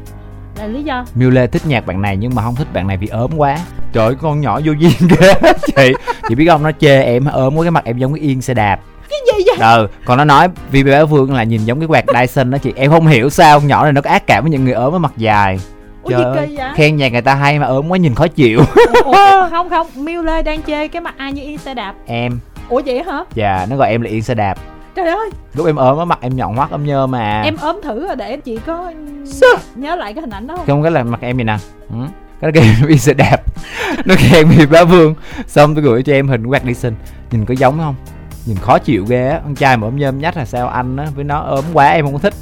[0.58, 1.04] Là lý do.
[1.14, 3.58] Mule thích nhạc bạn này nhưng mà không thích bạn này vì ốm quá.
[3.92, 5.32] Trời ơi, con nhỏ vô duyên ghê
[5.76, 5.92] chị.
[6.28, 8.54] Chị biết không nó chê em ốm quá cái mặt em giống cái yên xe
[8.54, 8.80] đạp.
[9.10, 9.56] Cái gì vậy?
[9.60, 12.72] Ờ còn nó nói vì bé Phương là nhìn giống cái quạt Dyson đó chị.
[12.76, 14.90] Em không hiểu sao con nhỏ này nó có ác cảm với những người ốm
[14.90, 15.58] với mặt dài
[16.02, 18.60] ủa Trời gì ơi, khen nhạc người ta hay mà ốm quá nhìn khó chịu.
[19.04, 22.38] Ủa, không không Miu Lê đang chê cái mặt ai như yên xe đạp em.
[22.68, 23.24] Ủa vậy hả?
[23.34, 24.58] Dạ nó gọi em là yên xe đạp
[24.94, 25.30] trời ơi.
[25.54, 27.42] Lúc em ốm á mặt em nhọn hoắt ấm nhơ mà.
[27.42, 28.92] Em ốm thử rồi để chị có
[29.24, 29.50] Sao?
[29.74, 30.66] nhớ lại cái hình ảnh đó không?
[30.66, 31.56] Không cái là mặt em vậy nè.
[31.90, 31.96] Ừ.
[32.40, 33.36] cái đó kêu yên xe đạp
[34.04, 35.14] nó khen vì bá vương.
[35.46, 36.92] Xong tôi gửi cho em hình quạt Dyson
[37.30, 37.94] nhìn có giống không
[38.46, 39.40] nhìn khó chịu ghê á.
[39.44, 41.06] Con trai mà ốm nhơm nhách là sao anh á?
[41.14, 42.34] Với nó ốm quá em không có thích.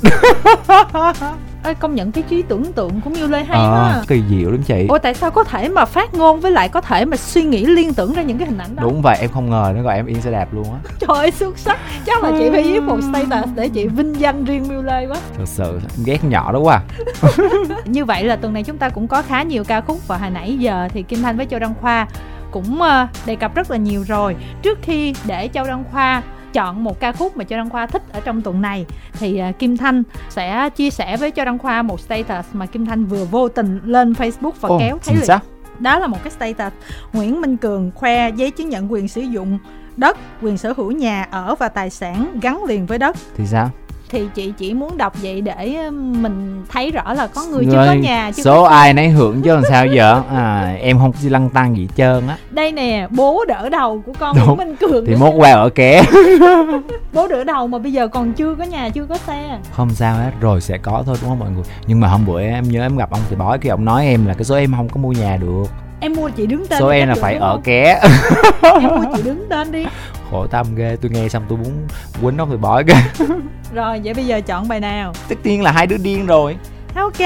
[1.64, 4.50] Ê, công nhận cái trí tưởng tượng của Miu Lê hay Ờ, quá kỳ diệu
[4.50, 4.86] lắm chị.
[4.88, 7.66] Ủa tại sao có thể mà phát ngôn với lại có thể mà suy nghĩ
[7.66, 8.82] liên tưởng ra những cái hình ảnh đó?
[8.82, 10.78] Đúng vậy em không ngờ nó gọi em yên xe đạp luôn á.
[11.00, 11.78] Trời ơi xuất sắc.
[12.06, 15.16] Chắc là chị phải viết một status để chị vinh danh riêng Miu Lê quá.
[15.36, 16.80] Thật sự em ghét nhỏ đó quá
[17.22, 17.28] à.
[17.84, 20.30] như vậy là tuần này chúng ta cũng có khá nhiều ca khúc và hồi
[20.30, 22.06] nãy giờ thì Kim Thanh với Châu Đăng Khoa
[22.50, 24.36] cũng ờ, đề cập rất là nhiều rồi.
[24.62, 26.22] Trước khi để Châu Đăng Khoa
[26.52, 29.52] chọn một ca khúc mà Châu Đăng Khoa thích ở trong tuần này thì ờ,
[29.58, 33.24] Kim Thanh sẽ chia sẻ với Châu Đăng Khoa một status mà Kim Thanh vừa
[33.24, 35.38] vô tình lên Facebook và Ồ, kéo thấy liền
[35.78, 36.72] đó là một cái status.
[37.12, 39.58] Nguyễn Minh Cường khoe giấy chứng nhận quyền sử dụng
[39.96, 43.16] đất quyền sở hữu nhà ở và tài sản gắn liền với đất.
[43.36, 43.70] Thì sao
[44.10, 47.72] thì chị chỉ muốn đọc vậy để ờ, mình thấy rõ là có người chưa
[47.76, 50.22] có Người- nhà chưa số có ai nấy hưởng chứ làm sao giờ?
[50.34, 52.36] À, em không có lăng tăng gì trơn á.
[52.50, 54.46] Đây nè bố đỡ đầu của con Đúng.
[54.46, 56.02] Nguyễn Minh Cường thì mốt qua ở ké
[57.12, 59.58] bố đỡ đầu mà bây giờ còn chưa có nhà chưa có xe.
[59.72, 61.64] Không sao hết rồi sẽ có thôi đúng không mọi người?
[61.86, 64.26] Nhưng mà hôm bữa em nhớ em gặp ông thì bói cái ông nói em
[64.26, 65.64] là cái số em không có mua nhà được.
[66.00, 68.00] Em mua chị đứng tên số em là phải ở ké
[68.62, 69.84] em mua chị đứng tên đi
[70.30, 71.86] khổ tâm ghê tôi nghe xong tôi muốn
[72.22, 73.02] quýnh ông thì bói cái
[73.74, 76.56] rồi vậy bây giờ chọn bài nào tất nhiên là hai đứa điên rồi
[76.94, 77.20] Ok,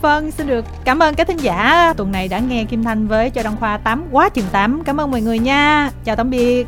[0.00, 3.30] vâng, xin được cảm ơn các thính giả tuần này đã nghe Kim Thanh với
[3.30, 4.82] cho Đăng Khoa 8 quá chừng 8.
[4.84, 5.90] Cảm ơn mọi người nha.
[6.04, 6.66] Chào tạm biệt.